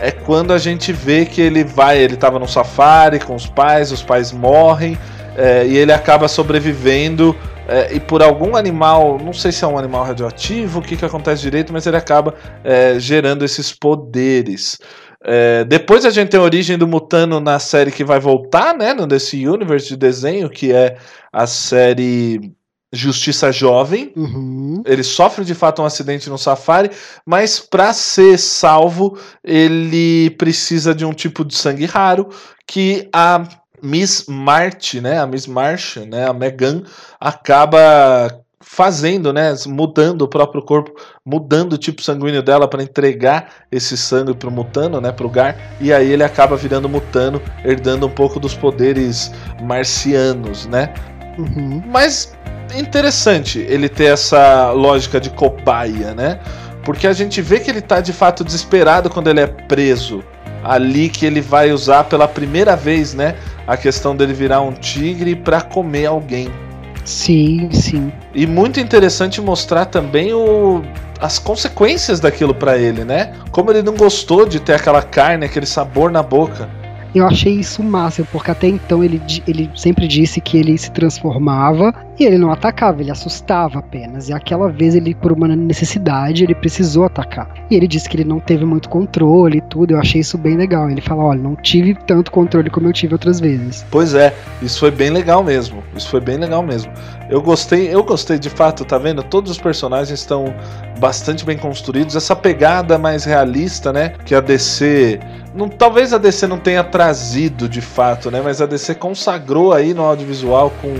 é 0.00 0.10
quando 0.10 0.52
a 0.52 0.58
gente 0.58 0.92
vê 0.92 1.24
que 1.24 1.40
ele 1.40 1.64
vai, 1.64 1.98
ele 1.98 2.16
tava 2.16 2.38
no 2.38 2.48
safari 2.48 3.18
com 3.18 3.34
os 3.34 3.46
pais, 3.46 3.92
os 3.92 4.02
pais 4.02 4.32
morrem 4.32 4.98
é, 5.36 5.66
e 5.66 5.76
ele 5.76 5.92
acaba 5.92 6.28
sobrevivendo 6.28 7.34
é, 7.66 7.94
e 7.94 8.00
por 8.00 8.22
algum 8.22 8.56
animal, 8.56 9.18
não 9.18 9.32
sei 9.32 9.50
se 9.50 9.64
é 9.64 9.66
um 9.66 9.78
animal 9.78 10.04
radioativo, 10.04 10.80
o 10.80 10.82
que, 10.82 10.96
que 10.96 11.04
acontece 11.04 11.42
direito, 11.42 11.72
mas 11.72 11.86
ele 11.86 11.96
acaba 11.96 12.34
é, 12.62 12.98
gerando 12.98 13.44
esses 13.44 13.72
poderes. 13.72 14.78
É, 15.26 15.64
depois 15.64 16.04
a 16.04 16.10
gente 16.10 16.28
tem 16.28 16.38
a 16.38 16.42
origem 16.42 16.76
do 16.76 16.86
Mutano 16.86 17.40
na 17.40 17.58
série 17.58 17.90
que 17.90 18.04
vai 18.04 18.20
voltar, 18.20 18.76
né, 18.76 18.92
no 18.92 19.06
DC 19.06 19.38
de 19.86 19.96
desenho, 19.96 20.50
que 20.50 20.72
é 20.72 20.96
a 21.32 21.46
série 21.46 22.52
Justiça 22.94 23.50
Jovem. 23.52 24.12
Uhum. 24.16 24.82
Ele 24.86 25.02
sofre 25.02 25.44
de 25.44 25.54
fato 25.54 25.82
um 25.82 25.84
acidente 25.84 26.30
no 26.30 26.38
safari, 26.38 26.90
mas 27.26 27.58
para 27.58 27.92
ser 27.92 28.38
salvo, 28.38 29.18
ele 29.42 30.30
precisa 30.30 30.94
de 30.94 31.04
um 31.04 31.12
tipo 31.12 31.44
de 31.44 31.54
sangue 31.54 31.86
raro 31.86 32.28
que 32.66 33.08
a 33.12 33.46
Miss 33.82 34.26
March, 34.28 34.94
né, 34.94 35.18
a 35.18 35.26
Miss 35.26 35.46
March, 35.46 35.96
né, 35.96 36.26
a 36.26 36.32
Megan 36.32 36.82
acaba 37.20 38.40
fazendo, 38.60 39.30
né, 39.30 39.54
mudando 39.66 40.22
o 40.22 40.28
próprio 40.28 40.62
corpo, 40.62 40.94
mudando 41.24 41.74
o 41.74 41.78
tipo 41.78 42.02
sanguíneo 42.02 42.42
dela 42.42 42.66
para 42.66 42.82
entregar 42.82 43.50
esse 43.70 43.96
sangue 43.96 44.34
pro 44.34 44.50
Mutano, 44.50 45.00
né, 45.00 45.12
pro 45.12 45.28
Gar, 45.28 45.76
e 45.80 45.92
aí 45.92 46.10
ele 46.10 46.24
acaba 46.24 46.56
virando 46.56 46.88
Mutano, 46.88 47.40
herdando 47.62 48.06
um 48.06 48.10
pouco 48.10 48.40
dos 48.40 48.54
poderes 48.54 49.30
marcianos, 49.62 50.66
né? 50.66 50.92
Uhum. 51.38 51.82
Mas 51.86 52.34
interessante 52.74 53.58
ele 53.58 53.88
ter 53.88 54.12
essa 54.12 54.70
lógica 54.72 55.20
de 55.20 55.30
cobaia, 55.30 56.14
né? 56.14 56.40
Porque 56.84 57.06
a 57.06 57.12
gente 57.12 57.40
vê 57.40 57.60
que 57.60 57.70
ele 57.70 57.80
tá 57.80 58.00
de 58.00 58.12
fato 58.12 58.44
desesperado 58.44 59.08
quando 59.08 59.28
ele 59.28 59.40
é 59.40 59.46
preso. 59.46 60.22
Ali 60.62 61.08
que 61.08 61.26
ele 61.26 61.40
vai 61.40 61.72
usar 61.72 62.04
pela 62.04 62.26
primeira 62.26 62.74
vez, 62.74 63.14
né? 63.14 63.34
A 63.66 63.76
questão 63.76 64.16
dele 64.16 64.32
virar 64.32 64.60
um 64.60 64.72
tigre 64.72 65.34
para 65.34 65.60
comer 65.60 66.06
alguém. 66.06 66.50
Sim, 67.04 67.68
sim. 67.70 68.12
E 68.34 68.46
muito 68.46 68.80
interessante 68.80 69.40
mostrar 69.40 69.84
também 69.86 70.32
o, 70.32 70.82
as 71.20 71.38
consequências 71.38 72.18
daquilo 72.18 72.54
para 72.54 72.78
ele, 72.78 73.04
né? 73.04 73.34
Como 73.50 73.70
ele 73.70 73.82
não 73.82 73.94
gostou 73.94 74.46
de 74.46 74.58
ter 74.58 74.74
aquela 74.74 75.02
carne, 75.02 75.44
aquele 75.44 75.66
sabor 75.66 76.10
na 76.10 76.22
boca. 76.22 76.68
Eu 77.14 77.26
achei 77.26 77.54
isso 77.54 77.82
massa, 77.82 78.26
porque 78.32 78.50
até 78.50 78.66
então 78.66 79.04
ele, 79.04 79.22
ele 79.46 79.70
sempre 79.76 80.08
disse 80.08 80.40
que 80.40 80.58
ele 80.58 80.76
se 80.76 80.90
transformava 80.90 81.94
e 82.18 82.24
ele 82.24 82.38
não 82.38 82.50
atacava, 82.50 83.00
ele 83.00 83.10
assustava 83.10 83.78
apenas. 83.78 84.28
E 84.28 84.32
aquela 84.32 84.68
vez 84.68 84.94
ele, 84.94 85.14
por 85.14 85.32
uma 85.32 85.48
necessidade, 85.48 86.42
ele 86.42 86.54
precisou 86.54 87.04
atacar. 87.04 87.48
E 87.70 87.76
ele 87.76 87.86
disse 87.86 88.08
que 88.08 88.16
ele 88.16 88.24
não 88.24 88.40
teve 88.40 88.64
muito 88.64 88.88
controle 88.88 89.58
e 89.58 89.60
tudo. 89.60 89.92
Eu 89.92 89.98
achei 89.98 90.20
isso 90.20 90.36
bem 90.36 90.56
legal. 90.56 90.90
Ele 90.90 91.00
fala: 91.00 91.22
olha, 91.22 91.40
não 91.40 91.54
tive 91.56 91.94
tanto 91.94 92.30
controle 92.32 92.68
como 92.68 92.88
eu 92.88 92.92
tive 92.92 93.14
outras 93.14 93.40
vezes. 93.40 93.86
Pois 93.90 94.14
é, 94.14 94.34
isso 94.60 94.80
foi 94.80 94.90
bem 94.90 95.10
legal 95.10 95.42
mesmo. 95.44 95.82
Isso 95.94 96.08
foi 96.08 96.20
bem 96.20 96.36
legal 96.36 96.62
mesmo. 96.62 96.92
Eu 97.28 97.40
gostei, 97.40 97.92
eu 97.92 98.02
gostei 98.02 98.38
de 98.38 98.50
fato, 98.50 98.84
tá 98.84 98.98
vendo? 98.98 99.22
Todos 99.22 99.50
os 99.50 99.58
personagens 99.58 100.18
estão 100.18 100.54
bastante 100.98 101.44
bem 101.44 101.56
construídos. 101.56 102.14
Essa 102.16 102.36
pegada 102.36 102.98
mais 102.98 103.24
realista, 103.24 103.92
né? 103.92 104.10
Que 104.24 104.34
a 104.34 104.40
DC. 104.40 105.18
Não, 105.54 105.68
talvez 105.68 106.12
a 106.12 106.18
DC 106.18 106.46
não 106.46 106.58
tenha 106.58 106.84
trazido 106.84 107.68
de 107.68 107.80
fato, 107.80 108.30
né? 108.30 108.40
Mas 108.44 108.60
a 108.60 108.66
DC 108.66 108.94
consagrou 108.96 109.72
aí 109.72 109.94
no 109.94 110.02
audiovisual 110.02 110.70
com 110.82 110.94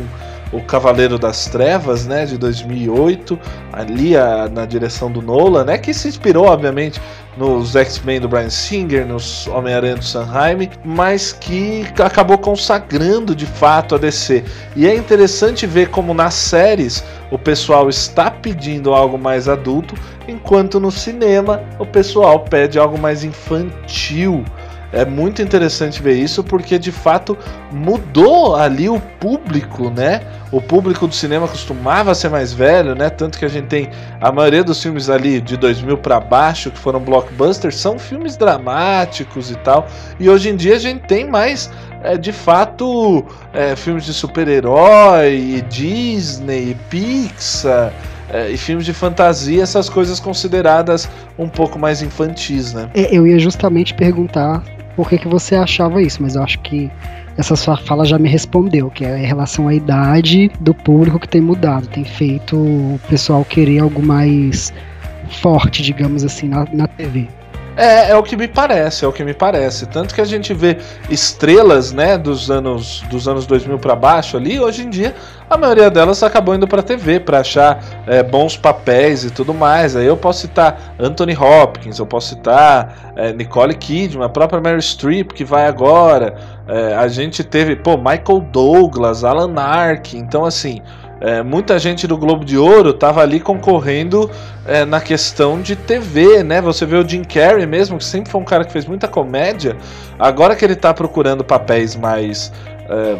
o 0.54 0.62
Cavaleiro 0.62 1.18
das 1.18 1.46
Trevas, 1.46 2.06
né, 2.06 2.24
de 2.24 2.38
2008, 2.38 3.38
ali 3.72 4.16
a, 4.16 4.48
na 4.48 4.64
direção 4.64 5.10
do 5.10 5.20
Nolan, 5.20 5.64
né, 5.64 5.78
que 5.78 5.92
se 5.92 6.06
inspirou, 6.06 6.46
obviamente, 6.46 7.00
nos 7.36 7.74
X-Men 7.74 8.20
do 8.20 8.28
Brian 8.28 8.48
Singer, 8.48 9.04
nos 9.04 9.48
Homem-Aranha 9.48 9.96
do 9.96 10.04
Sanheim, 10.04 10.70
mas 10.84 11.32
que 11.32 11.84
acabou 11.98 12.38
consagrando 12.38 13.34
de 13.34 13.46
fato 13.46 13.96
a 13.96 13.98
DC. 13.98 14.44
E 14.76 14.86
é 14.86 14.94
interessante 14.94 15.66
ver 15.66 15.88
como 15.90 16.14
nas 16.14 16.34
séries 16.34 17.02
o 17.32 17.38
pessoal 17.38 17.88
está 17.88 18.30
pedindo 18.30 18.94
algo 18.94 19.18
mais 19.18 19.48
adulto, 19.48 19.96
enquanto 20.28 20.78
no 20.78 20.92
cinema 20.92 21.60
o 21.80 21.84
pessoal 21.84 22.40
pede 22.40 22.78
algo 22.78 22.96
mais 22.96 23.24
infantil. 23.24 24.44
É 24.94 25.04
muito 25.04 25.42
interessante 25.42 26.00
ver 26.00 26.14
isso 26.14 26.44
porque 26.44 26.78
de 26.78 26.92
fato 26.92 27.36
mudou 27.72 28.54
ali 28.54 28.88
o 28.88 29.00
público, 29.00 29.90
né? 29.90 30.20
O 30.52 30.60
público 30.60 31.08
do 31.08 31.14
cinema 31.14 31.48
costumava 31.48 32.14
ser 32.14 32.28
mais 32.28 32.52
velho, 32.52 32.94
né? 32.94 33.10
Tanto 33.10 33.36
que 33.36 33.44
a 33.44 33.48
gente 33.48 33.66
tem 33.66 33.90
a 34.20 34.30
maioria 34.30 34.62
dos 34.62 34.80
filmes 34.80 35.10
ali 35.10 35.40
de 35.40 35.56
2000 35.56 35.98
para 35.98 36.20
baixo 36.20 36.70
que 36.70 36.78
foram 36.78 37.00
blockbusters 37.00 37.74
são 37.74 37.98
filmes 37.98 38.36
dramáticos 38.36 39.50
e 39.50 39.56
tal. 39.56 39.88
E 40.20 40.30
hoje 40.30 40.50
em 40.50 40.54
dia 40.54 40.76
a 40.76 40.78
gente 40.78 41.00
tem 41.08 41.28
mais 41.28 41.68
é, 42.04 42.16
de 42.16 42.30
fato 42.30 43.24
é, 43.52 43.74
filmes 43.74 44.04
de 44.04 44.14
super-herói, 44.14 45.64
Disney, 45.68 46.76
Pixar. 46.88 47.92
É, 48.30 48.48
e 48.48 48.56
filmes 48.56 48.86
de 48.86 48.92
fantasia, 48.92 49.62
essas 49.62 49.88
coisas 49.88 50.18
consideradas 50.18 51.08
um 51.38 51.48
pouco 51.48 51.78
mais 51.78 52.02
infantis, 52.02 52.72
né? 52.72 52.88
É, 52.94 53.14
eu 53.14 53.26
ia 53.26 53.38
justamente 53.38 53.94
perguntar 53.94 54.64
por 54.96 55.08
que, 55.08 55.18
que 55.18 55.28
você 55.28 55.54
achava 55.56 56.00
isso, 56.00 56.22
mas 56.22 56.36
eu 56.36 56.42
acho 56.42 56.58
que 56.60 56.90
essa 57.36 57.56
sua 57.56 57.76
fala 57.76 58.04
já 58.04 58.18
me 58.18 58.28
respondeu, 58.28 58.90
que 58.90 59.04
é 59.04 59.18
em 59.18 59.26
relação 59.26 59.68
à 59.68 59.74
idade 59.74 60.50
do 60.60 60.72
público 60.72 61.18
que 61.18 61.28
tem 61.28 61.40
mudado, 61.40 61.86
tem 61.88 62.04
feito 62.04 62.56
o 62.56 63.00
pessoal 63.08 63.44
querer 63.44 63.80
algo 63.80 64.02
mais 64.02 64.72
forte, 65.40 65.82
digamos 65.82 66.24
assim, 66.24 66.48
na, 66.48 66.66
na 66.72 66.86
TV. 66.86 67.28
É, 67.76 68.10
é 68.10 68.16
o 68.16 68.22
que 68.22 68.36
me 68.36 68.46
parece, 68.46 69.04
é 69.04 69.08
o 69.08 69.12
que 69.12 69.24
me 69.24 69.34
parece. 69.34 69.86
Tanto 69.86 70.14
que 70.14 70.20
a 70.20 70.24
gente 70.24 70.54
vê 70.54 70.78
estrelas, 71.10 71.92
né, 71.92 72.16
dos 72.16 72.50
anos 72.50 73.02
dos 73.10 73.26
anos 73.26 73.46
2000 73.46 73.78
para 73.78 73.96
baixo 73.96 74.36
ali, 74.36 74.60
hoje 74.60 74.82
em 74.82 74.90
dia 74.90 75.14
a 75.48 75.58
maioria 75.58 75.90
delas 75.90 76.22
acabou 76.22 76.54
indo 76.54 76.66
para 76.66 76.82
TV 76.82 77.20
para 77.20 77.40
achar 77.40 77.78
é, 78.06 78.22
bons 78.22 78.56
papéis 78.56 79.24
e 79.24 79.30
tudo 79.30 79.52
mais. 79.52 79.94
Aí 79.94 80.06
eu 80.06 80.16
posso 80.16 80.40
citar 80.40 80.94
Anthony 80.98 81.36
Hopkins, 81.36 81.98
eu 81.98 82.06
posso 82.06 82.30
citar 82.30 83.12
é, 83.14 83.32
Nicole 83.32 83.74
Kidman, 83.74 84.24
a 84.24 84.28
própria 84.28 84.60
Mary 84.60 84.80
Streep 84.80 85.32
que 85.32 85.44
vai 85.44 85.66
agora. 85.66 86.34
É, 86.66 86.94
a 86.94 87.06
gente 87.08 87.44
teve, 87.44 87.76
pô, 87.76 87.96
Michael 87.96 88.40
Douglas, 88.50 89.22
Alan 89.22 89.54
Arkin. 89.60 90.18
Então 90.18 90.44
assim, 90.44 90.80
é, 91.20 91.42
muita 91.42 91.78
gente 91.78 92.06
do 92.06 92.16
Globo 92.16 92.44
de 92.44 92.58
Ouro 92.58 92.92
tava 92.92 93.22
ali 93.22 93.40
concorrendo 93.40 94.30
é, 94.66 94.84
na 94.84 95.00
questão 95.00 95.60
de 95.60 95.76
TV, 95.76 96.42
né? 96.42 96.60
Você 96.60 96.84
vê 96.84 96.96
o 96.96 97.08
Jim 97.08 97.22
Carrey 97.22 97.66
mesmo, 97.66 97.98
que 97.98 98.04
sempre 98.04 98.30
foi 98.30 98.40
um 98.40 98.44
cara 98.44 98.64
que 98.64 98.72
fez 98.72 98.86
muita 98.86 99.08
comédia, 99.08 99.76
agora 100.18 100.54
que 100.56 100.64
ele 100.64 100.76
tá 100.76 100.92
procurando 100.92 101.44
papéis 101.44 101.96
mais. 101.96 102.52
É, 102.88 103.16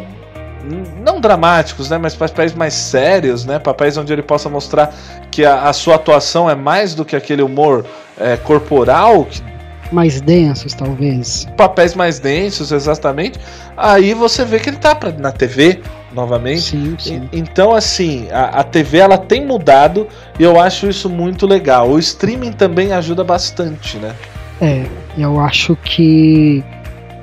não 1.03 1.21
dramáticos, 1.21 1.91
né, 1.91 1.97
mas 1.99 2.15
papéis 2.15 2.55
mais 2.55 2.73
sérios, 2.73 3.45
né, 3.45 3.59
papéis 3.59 3.97
onde 3.97 4.11
ele 4.11 4.23
possa 4.23 4.49
mostrar 4.49 4.91
que 5.29 5.45
a, 5.45 5.69
a 5.69 5.73
sua 5.73 5.93
atuação 5.93 6.49
é 6.49 6.55
mais 6.55 6.95
do 6.95 7.05
que 7.05 7.15
aquele 7.15 7.43
humor 7.43 7.85
é, 8.19 8.35
corporal, 8.35 9.25
que 9.25 9.43
mais 9.91 10.19
densos, 10.19 10.73
talvez. 10.73 11.47
Papéis 11.55 11.93
mais 11.93 12.19
densos, 12.19 12.71
exatamente. 12.71 13.39
Aí 13.77 14.13
você 14.13 14.43
vê 14.43 14.59
que 14.59 14.69
ele 14.69 14.77
tá 14.77 14.95
pra, 14.95 15.11
na 15.11 15.31
TV, 15.31 15.81
novamente. 16.15 16.61
Sim, 16.61 16.95
sim. 16.97 17.29
E, 17.31 17.37
então, 17.37 17.73
assim, 17.73 18.27
a, 18.31 18.61
a, 18.61 18.63
TV 18.63 18.99
ela 18.99 19.17
tem 19.17 19.45
mudado 19.45 20.07
e 20.39 20.43
eu 20.43 20.59
acho 20.59 20.87
isso 20.87 21.09
muito 21.09 21.45
legal. 21.45 21.89
O 21.89 21.99
streaming 21.99 22.53
também 22.53 22.93
ajuda 22.93 23.23
bastante, 23.23 23.97
né? 23.97 24.15
É, 24.61 24.85
eu 25.17 25.39
acho 25.39 25.75
que, 25.75 26.63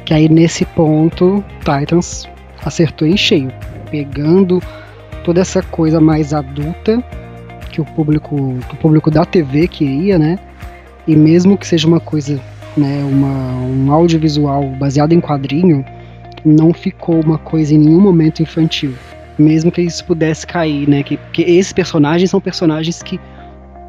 que 0.05 0.13
aí 0.13 0.29
nesse 0.29 0.67
ponto 0.67 1.43
Titans 1.61 2.29
acertou 2.65 3.09
em 3.09 3.17
cheio, 3.17 3.51
pegando 3.91 4.63
toda 5.25 5.41
essa 5.41 5.63
coisa 5.63 6.01
mais 6.01 6.35
adulta 6.35 7.03
que 7.71 7.81
o 7.81 7.85
público, 7.85 8.59
que 8.69 8.75
o 8.75 8.77
público 8.77 9.11
da 9.11 9.25
TV 9.25 9.67
queria, 9.67 10.19
né? 10.19 10.39
E 11.07 11.17
mesmo 11.17 11.57
que 11.57 11.67
seja 11.67 11.89
uma 11.89 11.99
coisa, 11.99 12.39
né, 12.77 13.03
uma, 13.03 13.67
um 13.67 13.91
audiovisual 13.91 14.63
baseado 14.79 15.13
em 15.13 15.21
quadrinho, 15.21 15.85
não 16.45 16.73
ficou 16.73 17.21
uma 17.21 17.39
coisa 17.39 17.75
em 17.75 17.79
nenhum 17.79 18.01
momento 18.01 18.43
infantil. 18.43 18.95
Mesmo 19.39 19.73
que 19.73 19.81
isso 19.81 20.05
pudesse 20.05 20.47
cair, 20.47 20.89
né? 20.89 21.03
Que, 21.03 21.17
porque 21.17 21.43
esses 21.43 21.73
personagens 21.73 22.31
são 22.31 22.41
personagens 22.41 23.03
que 23.03 23.21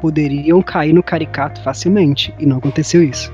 poderiam 0.00 0.62
cair 0.62 0.92
no 0.92 1.02
caricato 1.02 1.62
facilmente. 1.62 2.34
E 2.38 2.46
não 2.46 2.58
aconteceu 2.58 3.02
isso. 3.02 3.32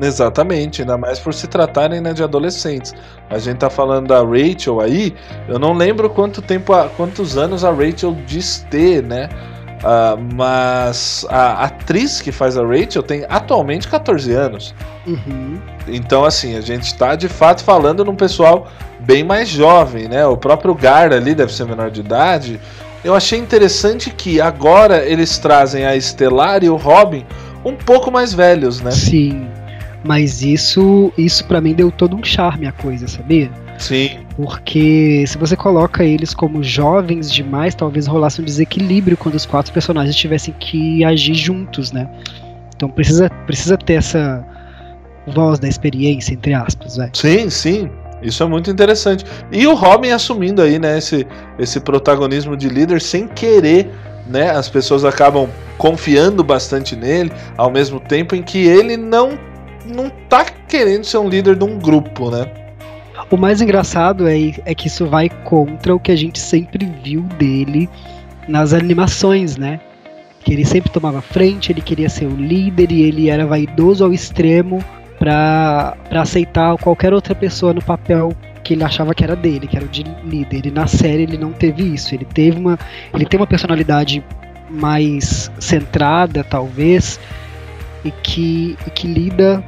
Exatamente, 0.00 0.80
ainda 0.80 0.96
mais 0.96 1.18
por 1.18 1.34
se 1.34 1.46
tratarem 1.46 2.00
né, 2.00 2.12
de 2.12 2.22
adolescentes. 2.22 2.94
A 3.28 3.38
gente 3.38 3.58
tá 3.58 3.68
falando 3.68 4.08
da 4.08 4.22
Rachel 4.22 4.80
aí, 4.80 5.14
eu 5.48 5.58
não 5.58 5.74
lembro 5.74 6.08
quanto 6.08 6.40
tempo, 6.40 6.72
quantos 6.96 7.36
anos 7.36 7.62
a 7.64 7.70
Rachel 7.70 8.16
diz 8.26 8.66
ter, 8.70 9.02
né? 9.02 9.28
Uh, 9.82 10.34
mas 10.34 11.26
a 11.28 11.64
atriz 11.64 12.20
que 12.20 12.30
faz 12.30 12.56
a 12.56 12.64
Rachel 12.64 13.02
tem 13.02 13.24
atualmente 13.28 13.88
14 13.88 14.32
anos. 14.32 14.74
Uhum. 15.04 15.58
Então, 15.88 16.24
assim, 16.24 16.56
a 16.56 16.60
gente 16.60 16.84
está 16.84 17.16
de 17.16 17.28
fato 17.28 17.64
falando 17.64 18.04
num 18.04 18.14
pessoal 18.14 18.68
bem 19.00 19.24
mais 19.24 19.48
jovem, 19.48 20.08
né? 20.08 20.24
O 20.24 20.36
próprio 20.36 20.72
Gar 20.74 21.12
ali 21.12 21.34
deve 21.34 21.52
ser 21.52 21.66
menor 21.66 21.90
de 21.90 22.00
idade. 22.00 22.60
Eu 23.04 23.14
achei 23.14 23.38
interessante 23.38 24.10
que 24.10 24.40
agora 24.40 25.04
eles 25.04 25.36
trazem 25.38 25.84
a 25.84 25.96
Estelar 25.96 26.62
e 26.62 26.70
o 26.70 26.76
Robin 26.76 27.26
um 27.64 27.74
pouco 27.74 28.10
mais 28.10 28.32
velhos, 28.32 28.80
né? 28.80 28.92
Sim. 28.92 29.48
Mas 30.04 30.42
isso, 30.42 31.12
isso 31.18 31.44
para 31.46 31.60
mim 31.60 31.74
deu 31.74 31.90
todo 31.90 32.16
um 32.16 32.22
charme 32.22 32.66
a 32.66 32.72
coisa, 32.72 33.08
sabia? 33.08 33.50
Sim. 33.82 34.20
Porque 34.36 35.24
se 35.26 35.36
você 35.36 35.56
coloca 35.56 36.04
eles 36.04 36.32
como 36.32 36.62
jovens 36.62 37.30
demais, 37.30 37.74
talvez 37.74 38.06
rolasse 38.06 38.40
um 38.40 38.44
desequilíbrio 38.44 39.16
quando 39.16 39.34
os 39.34 39.44
quatro 39.44 39.72
personagens 39.72 40.14
tivessem 40.14 40.54
que 40.60 41.04
agir 41.04 41.34
juntos, 41.34 41.90
né? 41.90 42.08
Então 42.76 42.88
precisa, 42.88 43.28
precisa 43.44 43.76
ter 43.76 43.94
essa 43.94 44.46
voz 45.26 45.58
da 45.58 45.68
experiência, 45.68 46.32
entre 46.32 46.54
aspas, 46.54 46.96
vai. 46.96 47.10
Sim, 47.12 47.50
sim. 47.50 47.90
Isso 48.22 48.40
é 48.44 48.46
muito 48.46 48.70
interessante. 48.70 49.24
E 49.50 49.66
o 49.66 49.74
Robin 49.74 50.10
assumindo 50.10 50.62
aí, 50.62 50.78
né, 50.78 50.98
esse, 50.98 51.26
esse 51.58 51.80
protagonismo 51.80 52.56
de 52.56 52.68
líder 52.68 53.00
sem 53.00 53.26
querer, 53.26 53.90
né? 54.28 54.50
As 54.50 54.68
pessoas 54.68 55.04
acabam 55.04 55.48
confiando 55.76 56.44
bastante 56.44 56.94
nele, 56.94 57.32
ao 57.56 57.68
mesmo 57.68 57.98
tempo 57.98 58.36
em 58.36 58.42
que 58.42 58.58
ele 58.58 58.96
não 58.96 59.36
não 59.84 60.08
tá 60.28 60.44
querendo 60.68 61.02
ser 61.02 61.18
um 61.18 61.28
líder 61.28 61.56
de 61.56 61.64
um 61.64 61.76
grupo, 61.76 62.30
né? 62.30 62.61
O 63.32 63.36
mais 63.38 63.62
engraçado 63.62 64.28
é, 64.28 64.36
é 64.66 64.74
que 64.74 64.88
isso 64.88 65.06
vai 65.06 65.30
contra 65.30 65.94
o 65.94 65.98
que 65.98 66.12
a 66.12 66.16
gente 66.16 66.38
sempre 66.38 66.84
viu 67.02 67.22
dele 67.38 67.88
nas 68.46 68.74
animações, 68.74 69.56
né? 69.56 69.80
Que 70.44 70.52
ele 70.52 70.66
sempre 70.66 70.92
tomava 70.92 71.22
frente, 71.22 71.72
ele 71.72 71.80
queria 71.80 72.10
ser 72.10 72.26
o 72.26 72.36
líder 72.36 72.92
e 72.92 73.00
ele 73.00 73.30
era 73.30 73.46
vaidoso 73.46 74.04
ao 74.04 74.12
extremo 74.12 74.84
para 75.18 75.96
aceitar 76.10 76.76
qualquer 76.76 77.14
outra 77.14 77.34
pessoa 77.34 77.72
no 77.72 77.80
papel 77.80 78.34
que 78.62 78.74
ele 78.74 78.84
achava 78.84 79.14
que 79.14 79.24
era 79.24 79.34
dele, 79.34 79.66
que 79.66 79.78
era 79.78 79.86
o 79.86 79.88
de 79.88 80.04
líder. 80.26 80.66
E 80.66 80.70
na 80.70 80.86
série 80.86 81.22
ele 81.22 81.38
não 81.38 81.52
teve 81.52 81.82
isso. 81.82 82.14
Ele 82.14 82.26
teve 82.26 82.58
uma, 82.58 82.78
ele 83.14 83.24
tem 83.24 83.40
uma 83.40 83.46
personalidade 83.46 84.22
mais 84.68 85.50
centrada, 85.58 86.44
talvez, 86.44 87.18
e 88.04 88.10
que, 88.10 88.76
e 88.86 88.90
que 88.90 89.06
lida 89.06 89.64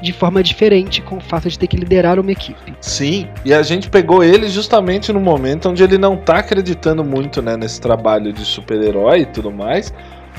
de 0.00 0.12
forma 0.12 0.42
diferente 0.42 1.02
com 1.02 1.16
o 1.16 1.20
fato 1.20 1.48
de 1.48 1.58
ter 1.58 1.66
que 1.66 1.76
liderar 1.76 2.18
uma 2.18 2.30
equipe. 2.30 2.74
Sim, 2.80 3.28
e 3.44 3.52
a 3.52 3.62
gente 3.62 3.90
pegou 3.90 4.22
ele 4.22 4.48
justamente 4.48 5.12
no 5.12 5.20
momento 5.20 5.68
onde 5.68 5.82
ele 5.82 5.98
não 5.98 6.16
tá 6.16 6.38
acreditando 6.38 7.04
muito 7.04 7.42
né, 7.42 7.56
nesse 7.56 7.80
trabalho 7.80 8.32
de 8.32 8.44
super-herói 8.44 9.20
e 9.20 9.26
tudo 9.26 9.50
mais 9.50 9.92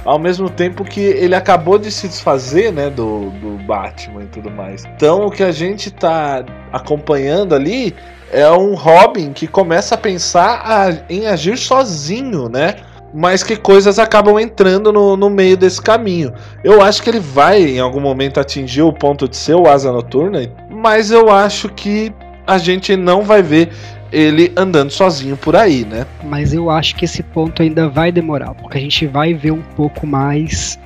ao 0.06 0.20
mesmo 0.20 0.50
tempo 0.50 0.84
que 0.84 1.02
ele 1.02 1.36
acabou 1.36 1.78
de 1.78 1.92
se 1.92 2.08
desfazer, 2.08 2.72
né, 2.72 2.90
do, 2.90 3.30
do 3.32 3.58
Batman 3.66 4.24
e 4.24 4.28
tudo 4.28 4.50
mais. 4.50 4.86
Então 4.96 5.26
o 5.26 5.32
que 5.32 5.44
a 5.44 5.52
gente 5.52 5.92
tá 5.92 6.44
acompanhando 6.72 7.54
ali 7.54 7.96
é 8.32 8.50
um 8.52 8.76
Robin 8.76 9.34
que 9.34 9.48
começa 9.48 9.96
a 9.96 9.98
pensar 9.98 10.62
a, 10.64 11.12
em 11.12 11.28
agir 11.28 11.58
sozinho, 11.58 12.48
né? 12.48 12.76
Mas 13.14 13.44
que 13.44 13.56
coisas 13.56 13.98
acabam 13.98 14.40
entrando 14.40 14.92
no, 14.92 15.18
no 15.18 15.30
meio 15.30 15.58
desse 15.58 15.82
caminho. 15.82 16.34
Eu 16.64 16.82
acho 16.82 17.02
que 17.02 17.10
ele 17.10 17.20
vai 17.20 17.64
em 17.64 17.80
algum 17.80 18.00
momento 18.00 18.40
atingir 18.40 18.82
o 18.82 18.94
ponto 18.94 19.28
de 19.28 19.36
ser 19.36 19.56
o 19.56 19.68
Asa 19.68 19.92
Noturna, 19.92 20.40
mas 20.70 21.12
eu 21.12 21.30
acho 21.30 21.70
que 21.70 22.14
a 22.46 22.58
gente 22.58 22.96
não 22.96 23.24
vai 23.24 23.42
ver 23.42 23.70
ele 24.12 24.52
andando 24.56 24.92
sozinho 24.92 25.38
por 25.38 25.56
aí, 25.56 25.86
né? 25.86 26.06
Mas 26.24 26.54
eu 26.54 26.70
acho 26.70 26.96
que 26.96 27.06
esse 27.06 27.22
ponto 27.22 27.62
ainda 27.62 27.88
vai 27.88 28.12
demorar, 28.12 28.54
porque 28.56 28.78
a 28.78 28.82
gente 28.82 29.06
vai 29.06 29.34
ver 29.34 29.52
um 29.52 29.62
pouco 29.76 30.08
mais, 30.08 30.80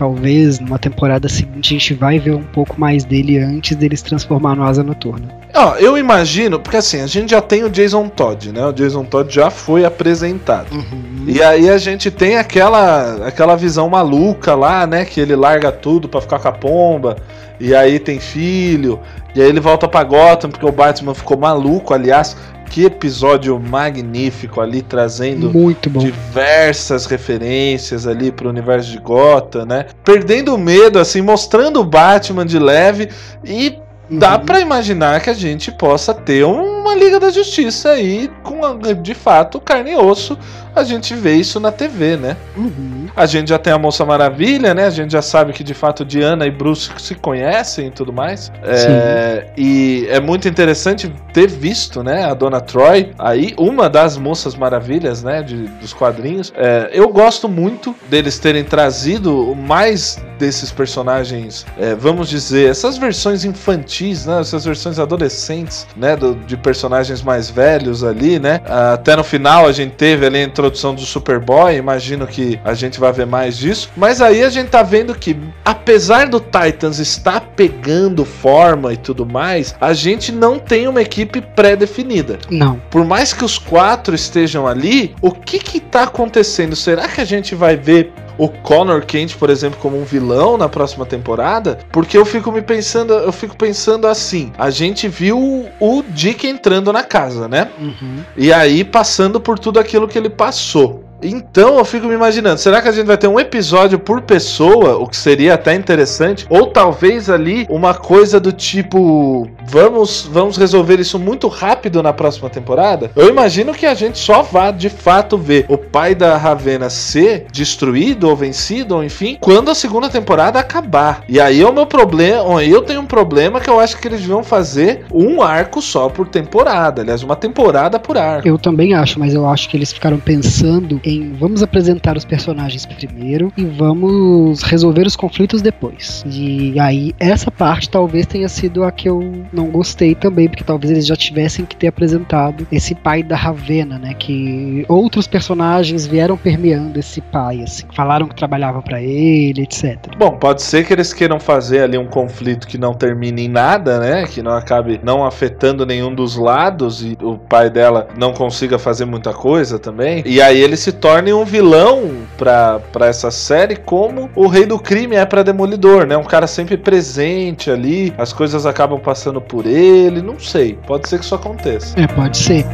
talvez 0.00 0.58
numa 0.58 0.78
temporada 0.78 1.28
seguinte, 1.28 1.74
a 1.74 1.78
gente 1.78 1.92
vai 1.92 2.18
ver 2.18 2.34
um 2.34 2.42
pouco 2.42 2.80
mais 2.80 3.04
dele 3.04 3.36
antes 3.36 3.76
dele 3.76 3.94
se 3.94 4.02
transformar 4.02 4.56
no 4.56 4.64
Asa 4.64 4.82
Noturna. 4.82 5.28
Ó, 5.54 5.74
eu 5.74 5.98
imagino, 5.98 6.58
porque 6.58 6.78
assim, 6.78 7.02
a 7.02 7.06
gente 7.06 7.32
já 7.32 7.42
tem 7.42 7.64
o 7.64 7.68
Jason 7.68 8.08
Todd, 8.08 8.50
né? 8.50 8.64
O 8.64 8.72
Jason 8.72 9.04
Todd 9.04 9.30
já 9.30 9.50
foi 9.50 9.84
apresentado. 9.84 10.72
Uhum. 10.72 11.24
E 11.26 11.42
aí 11.42 11.68
a 11.68 11.76
gente 11.76 12.10
tem 12.10 12.38
aquela 12.38 13.26
aquela 13.26 13.54
visão 13.56 13.90
maluca 13.90 14.54
lá, 14.54 14.86
né? 14.86 15.04
Que 15.04 15.20
ele 15.20 15.36
larga 15.36 15.70
tudo 15.70 16.08
pra 16.08 16.22
ficar 16.22 16.38
com 16.38 16.48
a 16.48 16.52
pomba. 16.52 17.16
E 17.60 17.74
aí 17.74 17.98
tem 17.98 18.18
filho. 18.18 18.98
E 19.34 19.42
aí 19.42 19.48
ele 19.50 19.60
volta 19.60 19.86
pra 19.86 20.02
Gotham 20.02 20.48
porque 20.48 20.64
o 20.64 20.72
Batman 20.72 21.14
ficou 21.14 21.36
maluco. 21.36 21.92
Aliás, 21.92 22.34
que 22.70 22.84
episódio 22.84 23.58
magnífico 23.58 24.60
ali, 24.60 24.80
trazendo 24.80 25.52
diversas 25.98 27.04
referências 27.04 28.06
ali 28.06 28.30
pro 28.30 28.48
universo 28.48 28.92
de 28.92 28.98
Gotham, 28.98 29.66
né? 29.66 29.86
Perdendo 30.04 30.54
o 30.54 30.58
medo, 30.58 31.00
assim, 31.00 31.20
mostrando 31.20 31.80
o 31.80 31.84
Batman 31.84 32.46
de 32.46 32.60
leve 32.60 33.08
e 33.44 33.76
dá 34.10 34.36
Uhum. 34.38 34.44
pra 34.44 34.60
imaginar 34.60 35.20
que 35.20 35.30
a 35.30 35.34
gente 35.34 35.70
possa 35.72 36.12
ter 36.12 36.44
uma 36.44 36.94
Liga 36.94 37.20
da 37.20 37.30
Justiça 37.30 37.90
aí 37.90 38.30
com 38.42 38.60
de 39.00 39.14
fato 39.14 39.60
carne 39.60 39.92
e 39.92 39.96
osso. 39.96 40.36
A 40.74 40.82
gente 40.84 41.14
vê 41.14 41.34
isso 41.34 41.58
na 41.60 41.70
TV, 41.72 42.16
né? 42.16 42.36
Uhum. 42.56 43.08
A 43.16 43.26
gente 43.26 43.48
já 43.48 43.58
tem 43.58 43.72
a 43.72 43.78
Moça 43.78 44.04
Maravilha, 44.04 44.72
né? 44.72 44.86
A 44.86 44.90
gente 44.90 45.12
já 45.12 45.20
sabe 45.22 45.52
que 45.52 45.64
de 45.64 45.74
fato 45.74 46.04
Diana 46.04 46.46
e 46.46 46.50
Bruce 46.50 46.90
se 46.98 47.14
conhecem 47.16 47.88
e 47.88 47.90
tudo 47.90 48.12
mais. 48.12 48.52
É, 48.62 49.46
e 49.56 50.06
é 50.10 50.20
muito 50.20 50.46
interessante 50.48 51.12
ter 51.32 51.48
visto, 51.48 52.02
né? 52.04 52.24
A 52.24 52.34
Dona 52.34 52.60
Troy 52.60 53.10
aí, 53.18 53.52
uma 53.58 53.88
das 53.90 54.16
Moças 54.16 54.54
Maravilhas, 54.54 55.22
né? 55.22 55.42
de- 55.42 55.66
dos 55.80 55.92
quadrinhos. 55.92 56.52
É, 56.56 56.90
eu 56.92 57.08
gosto 57.08 57.48
muito 57.48 57.94
deles 58.08 58.38
terem 58.38 58.62
trazido 58.64 59.54
mais 59.56 60.18
desses 60.40 60.72
personagens, 60.72 61.64
é, 61.78 61.94
vamos 61.94 62.28
dizer, 62.28 62.70
essas 62.70 62.96
versões 62.98 63.44
infantis, 63.44 64.24
né? 64.26 64.40
Essas 64.40 64.64
versões 64.64 64.98
adolescentes, 64.98 65.86
né? 65.96 66.16
do- 66.16 66.34
de 66.34 66.56
personagens 66.56 67.22
mais 67.22 67.50
velhos 67.50 68.02
ali, 68.02 68.38
né? 68.40 68.60
Até 68.66 69.14
no 69.14 69.22
final 69.22 69.66
a 69.66 69.72
gente 69.72 69.92
teve 69.92 70.26
ali 70.26 70.38
a 70.38 70.42
introdução 70.44 70.94
do 70.94 71.02
Superboy, 71.02 71.76
imagino 71.76 72.26
que 72.26 72.58
a 72.64 72.72
gente 72.74 72.98
vai 72.98 73.12
ver 73.12 73.26
mais 73.26 73.56
disso. 73.58 73.90
Mas 73.96 74.20
aí 74.22 74.42
a 74.42 74.48
gente 74.48 74.68
tá 74.70 74.82
vendo 74.82 75.14
que, 75.14 75.36
apesar 75.64 76.26
do 76.28 76.40
Titans 76.40 76.98
estar 76.98 77.40
pegando 77.54 78.24
forma 78.24 78.92
e 78.92 78.96
tudo 78.96 79.26
mais, 79.26 79.74
a 79.80 79.92
gente 79.92 80.32
não 80.32 80.58
tem 80.58 80.88
uma 80.88 81.02
equipe 81.02 81.40
pré-definida. 81.40 82.38
Não. 82.50 82.80
Por 82.90 83.04
mais 83.04 83.32
que 83.34 83.44
os 83.44 83.58
quatro 83.58 84.14
estejam 84.14 84.66
ali, 84.66 85.14
o 85.20 85.30
que 85.30 85.58
que 85.58 85.78
tá 85.80 86.04
acontecendo? 86.04 86.74
Será 86.74 87.06
que 87.06 87.20
a 87.20 87.24
gente 87.24 87.54
vai 87.54 87.76
ver 87.76 88.12
o 88.40 88.48
Connor 88.48 89.04
Kent, 89.04 89.36
por 89.36 89.50
exemplo, 89.50 89.78
como 89.78 90.00
um 90.00 90.04
vilão 90.04 90.56
na 90.56 90.66
próxima 90.66 91.04
temporada? 91.04 91.78
Porque 91.92 92.16
eu 92.16 92.24
fico 92.24 92.50
me 92.50 92.62
pensando, 92.62 93.12
eu 93.12 93.30
fico 93.30 93.54
pensando 93.54 94.06
assim, 94.06 94.50
a 94.56 94.70
gente 94.70 95.08
viu 95.08 95.68
o 95.78 96.02
Dick 96.08 96.46
entrando 96.46 96.90
na 96.90 97.02
casa, 97.02 97.46
né? 97.46 97.70
Uhum. 97.78 98.24
E 98.34 98.50
aí 98.50 98.82
passando 98.82 99.38
por 99.38 99.58
tudo 99.58 99.78
aquilo 99.78 100.08
que 100.08 100.16
ele 100.16 100.30
passou. 100.30 101.04
Então 101.22 101.78
eu 101.78 101.84
fico 101.84 102.06
me 102.06 102.14
imaginando, 102.14 102.60
será 102.60 102.80
que 102.80 102.88
a 102.88 102.92
gente 102.92 103.06
vai 103.06 103.16
ter 103.16 103.28
um 103.28 103.38
episódio 103.38 103.98
por 103.98 104.22
pessoa, 104.22 104.96
o 104.96 105.06
que 105.06 105.16
seria 105.16 105.54
até 105.54 105.74
interessante, 105.74 106.46
ou 106.48 106.66
talvez 106.66 107.28
ali 107.28 107.66
uma 107.68 107.94
coisa 107.94 108.40
do 108.40 108.52
tipo, 108.52 109.48
vamos, 109.66 110.28
vamos 110.30 110.56
resolver 110.56 111.00
isso 111.00 111.18
muito 111.18 111.48
rápido 111.48 112.02
na 112.02 112.12
próxima 112.12 112.48
temporada? 112.48 113.10
Eu 113.14 113.28
imagino 113.28 113.72
que 113.72 113.86
a 113.86 113.94
gente 113.94 114.18
só 114.18 114.42
vá 114.42 114.70
de 114.70 114.88
fato 114.88 115.36
ver 115.36 115.66
o 115.68 115.76
pai 115.76 116.14
da 116.14 116.36
Ravena 116.36 116.90
ser 116.90 117.46
destruído 117.52 118.28
ou 118.28 118.36
vencido, 118.36 118.96
ou 118.96 119.04
enfim, 119.04 119.36
quando 119.40 119.70
a 119.70 119.74
segunda 119.74 120.08
temporada 120.08 120.58
acabar. 120.58 121.24
E 121.28 121.40
aí 121.40 121.60
é 121.60 121.66
o 121.66 121.72
meu 121.72 121.86
problema, 121.86 122.62
eu 122.64 122.82
tenho 122.82 123.00
um 123.00 123.06
problema 123.06 123.60
que 123.60 123.68
eu 123.68 123.78
acho 123.78 123.98
que 123.98 124.08
eles 124.08 124.24
vão 124.24 124.42
fazer 124.42 125.04
um 125.12 125.42
arco 125.42 125.82
só 125.82 126.08
por 126.08 126.28
temporada, 126.28 127.02
aliás, 127.02 127.22
uma 127.22 127.36
temporada 127.36 127.98
por 127.98 128.16
arco. 128.16 128.46
Eu 128.46 128.58
também 128.58 128.94
acho, 128.94 129.18
mas 129.18 129.34
eu 129.34 129.46
acho 129.48 129.68
que 129.68 129.76
eles 129.76 129.92
ficaram 129.92 130.18
pensando 130.18 131.00
em 131.16 131.32
vamos 131.32 131.62
apresentar 131.62 132.16
os 132.16 132.24
personagens 132.24 132.86
primeiro 132.86 133.52
e 133.56 133.64
vamos 133.64 134.62
resolver 134.62 135.06
os 135.06 135.16
conflitos 135.16 135.62
depois. 135.62 136.24
E 136.26 136.78
aí 136.78 137.14
essa 137.18 137.50
parte 137.50 137.88
talvez 137.88 138.26
tenha 138.26 138.48
sido 138.48 138.84
a 138.84 138.90
que 138.90 139.08
eu 139.08 139.44
não 139.52 139.66
gostei 139.66 140.14
também, 140.14 140.48
porque 140.48 140.64
talvez 140.64 140.90
eles 140.90 141.06
já 141.06 141.16
tivessem 141.16 141.64
que 141.64 141.76
ter 141.76 141.88
apresentado 141.88 142.66
esse 142.70 142.94
pai 142.94 143.22
da 143.22 143.36
Ravena, 143.36 143.98
né? 143.98 144.14
Que 144.14 144.84
outros 144.88 145.26
personagens 145.26 146.06
vieram 146.06 146.36
permeando 146.36 146.98
esse 146.98 147.20
pai, 147.20 147.62
assim, 147.62 147.84
falaram 147.94 148.28
que 148.28 148.34
trabalhava 148.34 148.82
pra 148.82 149.00
ele, 149.00 149.62
etc. 149.62 149.98
Bom, 150.16 150.32
pode 150.32 150.62
ser 150.62 150.84
que 150.84 150.92
eles 150.92 151.12
queiram 151.12 151.40
fazer 151.40 151.80
ali 151.80 151.98
um 151.98 152.06
conflito 152.06 152.66
que 152.66 152.78
não 152.78 152.94
termine 152.94 153.46
em 153.46 153.48
nada, 153.48 153.98
né? 153.98 154.26
Que 154.26 154.42
não 154.42 154.52
acabe 154.52 155.00
não 155.02 155.24
afetando 155.24 155.86
nenhum 155.86 156.14
dos 156.14 156.36
lados 156.36 157.02
e 157.02 157.16
o 157.22 157.38
pai 157.38 157.70
dela 157.70 158.08
não 158.18 158.32
consiga 158.32 158.78
fazer 158.78 159.04
muita 159.04 159.32
coisa 159.32 159.78
também. 159.78 160.22
E 160.26 160.40
aí 160.40 160.60
ele 160.60 160.76
se 160.76 160.92
torne 161.00 161.32
um 161.32 161.44
vilão 161.44 162.10
pra, 162.36 162.78
pra 162.92 163.06
essa 163.06 163.30
série, 163.30 163.76
como 163.76 164.30
o 164.34 164.46
rei 164.46 164.66
do 164.66 164.78
crime 164.78 165.16
é 165.16 165.24
pra 165.24 165.42
Demolidor, 165.42 166.06
né? 166.06 166.16
Um 166.16 166.24
cara 166.24 166.46
sempre 166.46 166.76
presente 166.76 167.70
ali, 167.70 168.12
as 168.18 168.32
coisas 168.32 168.66
acabam 168.66 169.00
passando 169.00 169.40
por 169.40 169.66
ele, 169.66 170.20
não 170.20 170.38
sei. 170.38 170.78
Pode 170.86 171.08
ser 171.08 171.18
que 171.18 171.24
isso 171.24 171.34
aconteça. 171.34 171.98
É, 171.98 172.06
pode 172.06 172.36
ser. 172.36 172.66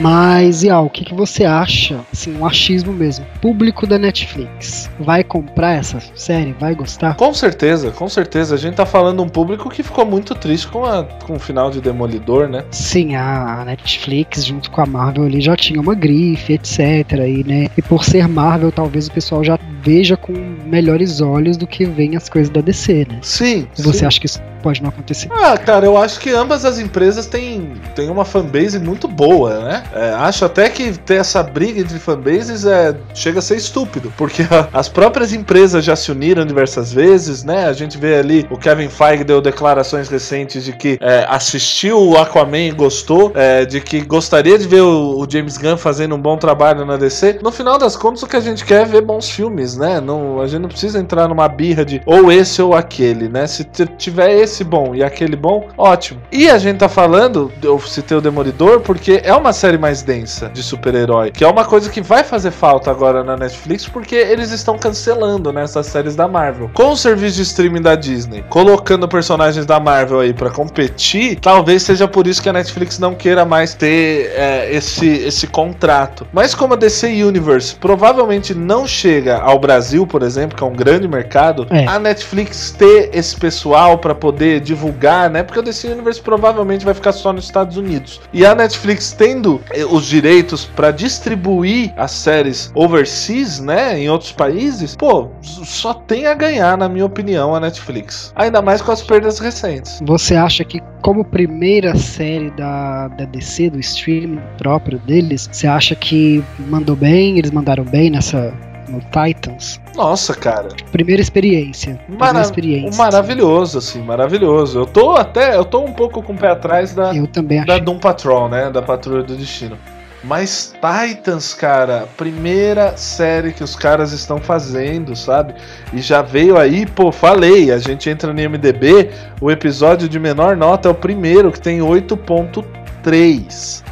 Mas, 0.00 0.62
Ial, 0.62 0.86
o 0.86 0.90
que, 0.90 1.04
que 1.04 1.14
você 1.14 1.44
acha? 1.44 2.00
Assim, 2.12 2.36
um 2.36 2.46
achismo 2.46 2.92
mesmo. 2.92 3.24
Público 3.40 3.86
da 3.86 3.98
Netflix 3.98 4.90
vai 5.00 5.24
comprar 5.24 5.72
essa 5.72 6.00
série? 6.14 6.54
Vai 6.58 6.74
gostar? 6.74 7.16
Com 7.16 7.32
certeza, 7.32 7.90
com 7.90 8.08
certeza. 8.08 8.54
A 8.54 8.58
gente 8.58 8.74
tá 8.74 8.86
falando 8.86 9.22
um 9.22 9.28
público 9.28 9.68
que 9.68 9.82
ficou 9.82 10.04
muito 10.04 10.34
triste 10.34 10.68
com, 10.68 10.84
a, 10.84 11.04
com 11.04 11.34
o 11.34 11.38
final 11.38 11.70
de 11.70 11.80
Demolidor, 11.80 12.48
né? 12.48 12.64
Sim, 12.70 13.14
a 13.14 13.64
Netflix, 13.64 14.44
junto 14.44 14.70
com 14.70 14.80
a 14.80 14.86
Marvel 14.86 15.24
ali, 15.24 15.40
já 15.40 15.56
tinha 15.56 15.80
uma 15.80 15.94
grife, 15.94 16.54
etc. 16.54 16.78
E, 17.26 17.44
né? 17.44 17.68
e 17.76 17.82
por 17.82 18.04
ser 18.04 18.28
Marvel, 18.28 18.70
talvez 18.70 19.08
o 19.08 19.12
pessoal 19.12 19.42
já 19.42 19.58
veja 19.82 20.16
com 20.16 20.32
melhores 20.66 21.20
olhos 21.20 21.56
do 21.56 21.66
que 21.66 21.84
vem 21.84 22.16
as 22.16 22.28
coisas 22.28 22.50
da 22.50 22.60
DC, 22.60 23.06
né? 23.08 23.18
Sim. 23.22 23.66
Você 23.76 23.98
sim. 24.00 24.06
acha 24.06 24.20
que 24.20 24.26
isso 24.26 24.40
pode 24.66 24.82
não 24.82 24.88
acontecer? 24.88 25.28
Ah, 25.30 25.56
cara, 25.56 25.86
eu 25.86 25.96
acho 25.96 26.18
que 26.18 26.30
ambas 26.30 26.64
as 26.64 26.80
empresas 26.80 27.26
têm, 27.26 27.74
têm 27.94 28.10
uma 28.10 28.24
fanbase 28.24 28.80
muito 28.80 29.06
boa, 29.06 29.60
né? 29.60 29.84
É, 29.94 30.10
acho 30.14 30.44
até 30.44 30.68
que 30.68 30.90
ter 30.98 31.14
essa 31.20 31.40
briga 31.40 31.80
entre 31.80 32.00
fanbases 32.00 32.64
é, 32.66 32.96
chega 33.14 33.38
a 33.38 33.42
ser 33.42 33.56
estúpido, 33.56 34.12
porque 34.16 34.42
a- 34.42 34.68
as 34.76 34.88
próprias 34.88 35.32
empresas 35.32 35.84
já 35.84 35.94
se 35.94 36.10
uniram 36.10 36.44
diversas 36.44 36.92
vezes, 36.92 37.44
né? 37.44 37.66
A 37.68 37.72
gente 37.72 37.96
vê 37.96 38.16
ali 38.18 38.44
o 38.50 38.56
Kevin 38.58 38.88
Feige 38.88 39.22
deu 39.22 39.40
declarações 39.40 40.08
recentes 40.08 40.64
de 40.64 40.72
que 40.72 40.98
é, 41.00 41.24
assistiu 41.28 42.00
o 42.00 42.18
Aquaman 42.18 42.58
e 42.66 42.70
gostou, 42.72 43.30
é, 43.36 43.64
de 43.64 43.80
que 43.80 44.00
gostaria 44.00 44.58
de 44.58 44.66
ver 44.66 44.80
o, 44.80 45.20
o 45.20 45.30
James 45.30 45.56
Gunn 45.56 45.76
fazendo 45.76 46.16
um 46.16 46.20
bom 46.20 46.36
trabalho 46.36 46.84
na 46.84 46.96
DC. 46.96 47.38
No 47.40 47.52
final 47.52 47.78
das 47.78 47.96
contas, 47.96 48.20
o 48.24 48.26
que 48.26 48.36
a 48.36 48.40
gente 48.40 48.64
quer 48.64 48.82
é 48.82 48.84
ver 48.84 49.02
bons 49.02 49.30
filmes, 49.30 49.76
né? 49.76 50.00
Não, 50.00 50.40
a 50.40 50.48
gente 50.48 50.62
não 50.62 50.68
precisa 50.68 50.98
entrar 50.98 51.28
numa 51.28 51.46
birra 51.46 51.84
de 51.84 52.02
ou 52.04 52.32
esse 52.32 52.60
ou 52.60 52.74
aquele, 52.74 53.28
né? 53.28 53.46
Se 53.46 53.64
tiver 53.96 54.32
esse 54.32 54.55
bom 54.64 54.94
e 54.94 55.02
aquele 55.02 55.36
bom, 55.36 55.68
ótimo. 55.76 56.20
E 56.30 56.48
a 56.48 56.58
gente 56.58 56.78
tá 56.78 56.88
falando, 56.88 57.50
eu 57.62 57.78
citei 57.80 58.16
o 58.16 58.20
Demolidor, 58.20 58.80
porque 58.80 59.20
é 59.24 59.34
uma 59.34 59.52
série 59.52 59.78
mais 59.78 60.02
densa 60.02 60.48
de 60.52 60.62
super-herói, 60.62 61.30
que 61.30 61.44
é 61.44 61.48
uma 61.48 61.64
coisa 61.64 61.90
que 61.90 62.00
vai 62.00 62.22
fazer 62.24 62.50
falta 62.50 62.90
agora 62.90 63.22
na 63.24 63.36
Netflix, 63.36 63.86
porque 63.88 64.14
eles 64.14 64.50
estão 64.50 64.78
cancelando 64.78 65.52
né, 65.52 65.62
essas 65.62 65.86
séries 65.86 66.14
da 66.16 66.28
Marvel. 66.28 66.70
Com 66.74 66.90
o 66.90 66.96
serviço 66.96 67.36
de 67.36 67.42
streaming 67.42 67.82
da 67.82 67.94
Disney, 67.94 68.44
colocando 68.48 69.08
personagens 69.08 69.66
da 69.66 69.78
Marvel 69.80 70.20
aí 70.20 70.32
pra 70.32 70.50
competir, 70.50 71.38
talvez 71.40 71.82
seja 71.82 72.06
por 72.08 72.26
isso 72.26 72.42
que 72.42 72.48
a 72.48 72.52
Netflix 72.52 72.98
não 72.98 73.14
queira 73.14 73.44
mais 73.44 73.74
ter 73.74 74.32
é, 74.36 74.68
esse, 74.72 75.06
esse 75.08 75.46
contrato. 75.46 76.26
Mas 76.32 76.54
como 76.54 76.74
a 76.74 76.76
DC 76.76 77.22
Universe 77.24 77.74
provavelmente 77.76 78.54
não 78.54 78.86
chega 78.86 79.38
ao 79.38 79.58
Brasil, 79.58 80.06
por 80.06 80.22
exemplo, 80.22 80.56
que 80.56 80.62
é 80.62 80.66
um 80.66 80.72
grande 80.74 81.08
mercado, 81.08 81.66
É. 81.70 81.86
a 81.86 81.98
Netflix 81.98 82.70
ter 82.76 83.10
esse 83.12 83.36
pessoal 83.36 83.98
pra 83.98 84.14
poder 84.14 84.45
divulgar, 84.60 85.30
né? 85.30 85.42
Porque 85.42 85.58
o 85.58 85.62
DC 85.62 85.88
Universe 85.88 86.20
provavelmente 86.20 86.84
vai 86.84 86.94
ficar 86.94 87.12
só 87.12 87.32
nos 87.32 87.44
Estados 87.44 87.76
Unidos. 87.76 88.20
E 88.32 88.44
a 88.44 88.54
Netflix 88.54 89.12
tendo 89.12 89.60
eh, 89.70 89.84
os 89.84 90.06
direitos 90.06 90.64
pra 90.64 90.90
distribuir 90.90 91.92
as 91.96 92.10
séries 92.10 92.70
overseas, 92.74 93.60
né, 93.60 93.98
em 93.98 94.08
outros 94.08 94.32
países, 94.32 94.96
pô, 94.96 95.28
só 95.42 95.94
tem 95.94 96.26
a 96.26 96.34
ganhar, 96.34 96.76
na 96.76 96.88
minha 96.88 97.04
opinião, 97.04 97.54
a 97.54 97.60
Netflix. 97.60 98.32
Ainda 98.34 98.60
mais 98.62 98.82
com 98.82 98.92
as 98.92 99.02
perdas 99.02 99.38
recentes. 99.38 100.00
Você 100.04 100.34
acha 100.34 100.64
que, 100.64 100.80
como 101.02 101.24
primeira 101.24 101.96
série 101.96 102.50
da, 102.50 103.08
da 103.08 103.24
DC, 103.24 103.70
do 103.70 103.80
streaming 103.80 104.40
próprio 104.58 104.98
deles, 105.00 105.48
você 105.50 105.66
acha 105.66 105.94
que 105.94 106.42
mandou 106.58 106.96
bem? 106.96 107.38
Eles 107.38 107.50
mandaram 107.50 107.84
bem 107.84 108.10
nessa. 108.10 108.52
No 108.88 109.00
Titans? 109.00 109.80
Nossa, 109.94 110.34
cara. 110.34 110.68
Primeira 110.92 111.22
experiência. 111.22 111.98
Primeira 112.06 112.32
Mara 112.32 112.44
experiência. 112.44 113.02
maravilhoso, 113.02 113.78
assim, 113.78 114.02
maravilhoso. 114.02 114.80
Eu 114.80 114.86
tô 114.86 115.12
até, 115.16 115.56
eu 115.56 115.64
tô 115.64 115.84
um 115.84 115.92
pouco 115.92 116.22
com 116.22 116.32
o 116.32 116.36
pé 116.36 116.48
atrás 116.50 116.94
da, 116.94 117.14
Eu 117.14 117.26
também 117.26 117.64
da 117.64 117.74
achei. 117.74 117.84
Doom 117.84 117.98
Patrol, 117.98 118.48
né? 118.48 118.70
Da 118.70 118.82
Patrulha 118.82 119.22
do 119.22 119.36
Destino. 119.36 119.76
Mas 120.24 120.74
Titans, 120.74 121.54
cara, 121.54 122.08
primeira 122.16 122.96
série 122.96 123.52
que 123.52 123.62
os 123.62 123.76
caras 123.76 124.12
estão 124.12 124.38
fazendo, 124.38 125.14
sabe? 125.14 125.54
E 125.92 126.00
já 126.00 126.20
veio 126.20 126.58
aí, 126.58 126.84
pô, 126.84 127.12
falei, 127.12 127.70
a 127.70 127.78
gente 127.78 128.10
entra 128.10 128.32
no 128.32 128.40
IMDB, 128.40 129.10
o 129.40 129.52
episódio 129.52 130.08
de 130.08 130.18
menor 130.18 130.56
nota 130.56 130.88
é 130.88 130.90
o 130.90 130.94
primeiro, 130.94 131.52
que 131.52 131.60
tem 131.60 131.78
8.3. 131.78 133.84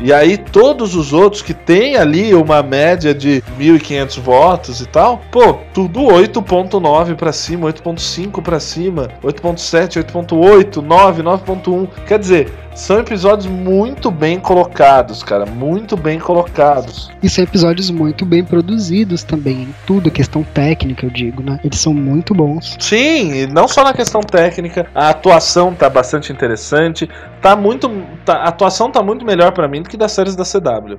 E 0.00 0.12
aí 0.12 0.36
todos 0.36 0.94
os 0.94 1.12
outros 1.12 1.42
que 1.42 1.54
tem 1.54 1.96
ali 1.96 2.34
uma 2.34 2.62
média 2.62 3.14
de 3.14 3.42
1.500 3.58 4.20
votos 4.20 4.80
e 4.80 4.86
tal, 4.86 5.22
pô, 5.30 5.54
tudo 5.72 6.00
8.9 6.00 7.14
para 7.14 7.32
cima, 7.32 7.68
8.5 7.72 8.42
para 8.42 8.60
cima, 8.60 9.08
8.7, 9.22 10.04
8.8, 10.04 10.76
9, 10.76 11.22
9.1. 11.22 11.88
Quer 12.06 12.18
dizer, 12.18 12.52
são 12.76 12.98
episódios 12.98 13.46
muito 13.46 14.10
bem 14.10 14.38
colocados, 14.38 15.22
cara, 15.22 15.46
muito 15.46 15.96
bem 15.96 16.18
colocados. 16.18 17.10
E 17.22 17.28
são 17.28 17.42
episódios 17.42 17.90
muito 17.90 18.26
bem 18.26 18.44
produzidos 18.44 19.24
também, 19.24 19.62
em 19.62 19.74
tudo, 19.86 20.10
questão 20.10 20.42
técnica, 20.42 21.06
eu 21.06 21.10
digo, 21.10 21.42
né? 21.42 21.58
Eles 21.64 21.80
são 21.80 21.94
muito 21.94 22.34
bons. 22.34 22.76
Sim, 22.78 23.32
e 23.32 23.46
não 23.46 23.66
só 23.66 23.82
na 23.82 23.94
questão 23.94 24.20
técnica, 24.20 24.86
a 24.94 25.08
atuação 25.08 25.72
tá 25.72 25.88
bastante 25.88 26.30
interessante, 26.30 27.08
tá 27.46 27.54
muito, 27.54 27.88
tá, 28.24 28.38
a 28.38 28.48
atuação 28.48 28.90
tá 28.90 29.00
muito 29.00 29.24
melhor 29.24 29.52
para 29.52 29.68
mim 29.68 29.80
do 29.80 29.88
que 29.88 29.96
das 29.96 30.10
séries 30.10 30.34
da 30.34 30.42
CW. 30.42 30.98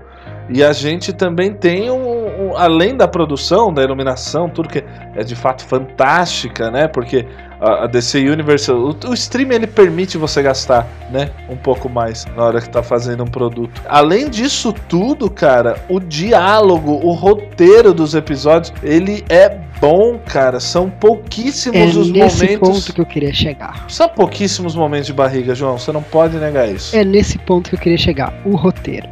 E 0.49 0.63
a 0.63 0.71
gente 0.71 1.11
também 1.11 1.53
tem 1.53 1.91
um, 1.91 2.51
um, 2.51 2.57
além 2.57 2.95
da 2.95 3.05
produção, 3.05 3.73
da 3.73 3.83
iluminação, 3.83 4.47
tudo 4.47 4.69
que 4.69 4.81
é 5.13 5.23
de 5.25 5.35
fato 5.35 5.65
fantástica, 5.65 6.71
né? 6.71 6.87
Porque 6.87 7.27
a, 7.59 7.83
a 7.83 7.87
DC 7.87 8.19
Universe, 8.29 8.71
o, 8.71 8.95
o 9.09 9.13
stream 9.13 9.51
ele 9.51 9.67
permite 9.67 10.17
você 10.17 10.41
gastar, 10.41 10.87
né, 11.11 11.31
um 11.49 11.57
pouco 11.57 11.89
mais 11.89 12.25
na 12.33 12.45
hora 12.45 12.61
que 12.61 12.69
tá 12.69 12.81
fazendo 12.81 13.23
um 13.23 13.27
produto. 13.27 13.81
Além 13.85 14.29
disso 14.29 14.73
tudo, 14.87 15.29
cara, 15.29 15.83
o 15.89 15.99
diálogo, 15.99 16.93
o 17.03 17.11
roteiro 17.11 17.93
dos 17.93 18.15
episódios, 18.15 18.73
ele 18.81 19.25
é 19.27 19.49
bom, 19.79 20.19
cara. 20.25 20.59
São 20.59 20.89
pouquíssimos 20.89 21.77
É 21.77 21.85
os 21.85 22.09
nesse 22.11 22.43
momentos. 22.45 22.69
ponto 22.69 22.93
que 22.93 23.01
eu 23.01 23.05
queria 23.05 23.33
chegar. 23.33 23.85
São 23.87 24.09
pouquíssimos 24.09 24.75
momentos 24.75 25.07
de 25.07 25.13
barriga, 25.13 25.53
João. 25.55 25.77
Você 25.77 25.91
não 25.91 26.03
pode 26.03 26.37
negar 26.37 26.69
isso. 26.69 26.95
É 26.95 27.03
nesse 27.03 27.37
ponto 27.39 27.69
que 27.69 27.75
eu 27.75 27.79
queria 27.79 27.97
chegar, 27.97 28.33
o 28.45 28.55
roteiro. 28.55 29.07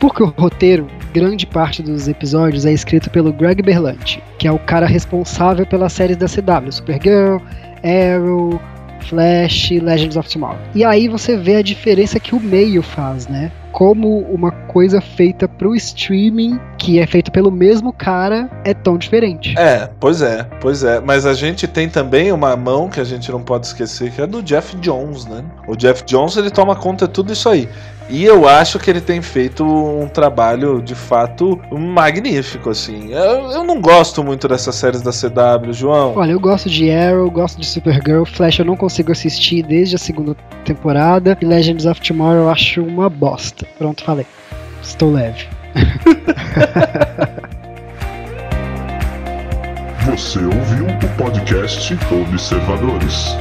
Porque 0.00 0.22
o 0.22 0.34
roteiro, 0.36 0.88
grande 1.14 1.46
parte 1.46 1.80
dos 1.82 2.08
episódios 2.08 2.66
é 2.66 2.72
escrito 2.72 3.08
pelo 3.10 3.32
Greg 3.32 3.62
Berlanti, 3.62 4.20
que 4.38 4.48
é 4.48 4.52
o 4.52 4.58
cara 4.58 4.84
responsável 4.86 5.64
pelas 5.64 5.92
séries 5.92 6.16
da 6.16 6.26
CW, 6.26 6.72
Supergirl, 6.72 7.36
Arrow, 7.84 8.60
Flash, 9.08 9.70
Legends 9.70 10.16
of 10.16 10.28
Tomorrow. 10.28 10.58
E 10.74 10.84
aí 10.84 11.06
você 11.06 11.36
vê 11.36 11.56
a 11.56 11.62
diferença 11.62 12.18
que 12.18 12.34
o 12.34 12.40
meio 12.40 12.82
faz, 12.82 13.28
né? 13.28 13.52
Como 13.82 14.20
uma 14.32 14.52
coisa 14.52 15.00
feita 15.00 15.48
pro 15.48 15.74
streaming, 15.74 16.56
que 16.78 17.00
é 17.00 17.06
feita 17.06 17.32
pelo 17.32 17.50
mesmo 17.50 17.92
cara, 17.92 18.48
é 18.64 18.72
tão 18.72 18.96
diferente. 18.96 19.58
É, 19.58 19.90
pois 19.98 20.22
é, 20.22 20.44
pois 20.60 20.84
é. 20.84 21.00
Mas 21.00 21.26
a 21.26 21.34
gente 21.34 21.66
tem 21.66 21.88
também 21.88 22.30
uma 22.30 22.56
mão 22.56 22.88
que 22.88 23.00
a 23.00 23.04
gente 23.04 23.28
não 23.32 23.42
pode 23.42 23.66
esquecer, 23.66 24.12
que 24.12 24.22
é 24.22 24.26
do 24.28 24.40
Jeff 24.40 24.76
Jones, 24.76 25.26
né? 25.26 25.44
O 25.66 25.74
Jeff 25.74 26.04
Jones 26.04 26.36
ele 26.36 26.48
toma 26.48 26.76
conta 26.76 27.08
de 27.08 27.12
tudo 27.12 27.32
isso 27.32 27.48
aí. 27.48 27.68
E 28.12 28.24
eu 28.24 28.46
acho 28.46 28.78
que 28.78 28.90
ele 28.90 29.00
tem 29.00 29.22
feito 29.22 29.64
um 29.64 30.06
trabalho 30.06 30.82
de 30.82 30.94
fato 30.94 31.58
magnífico, 31.70 32.68
assim. 32.68 33.10
Eu, 33.10 33.50
eu 33.50 33.64
não 33.64 33.80
gosto 33.80 34.22
muito 34.22 34.46
dessas 34.46 34.74
séries 34.74 35.00
da 35.00 35.10
CW, 35.10 35.72
João. 35.72 36.12
Olha, 36.14 36.32
eu 36.32 36.38
gosto 36.38 36.68
de 36.68 36.90
Arrow, 36.90 37.30
gosto 37.30 37.58
de 37.58 37.66
Supergirl, 37.66 38.24
Flash 38.26 38.58
eu 38.58 38.66
não 38.66 38.76
consigo 38.76 39.10
assistir 39.10 39.62
desde 39.62 39.96
a 39.96 39.98
segunda 39.98 40.36
temporada, 40.62 41.38
e 41.40 41.44
Legends 41.46 41.86
of 41.86 42.02
Tomorrow 42.02 42.42
eu 42.42 42.50
acho 42.50 42.82
uma 42.82 43.08
bosta. 43.08 43.66
Pronto, 43.78 44.04
falei. 44.04 44.26
Estou 44.82 45.10
leve. 45.10 45.46
Você 50.04 50.38
ouviu 50.38 50.86
o 50.86 51.08
podcast 51.16 51.98
Observadores. 52.12 53.34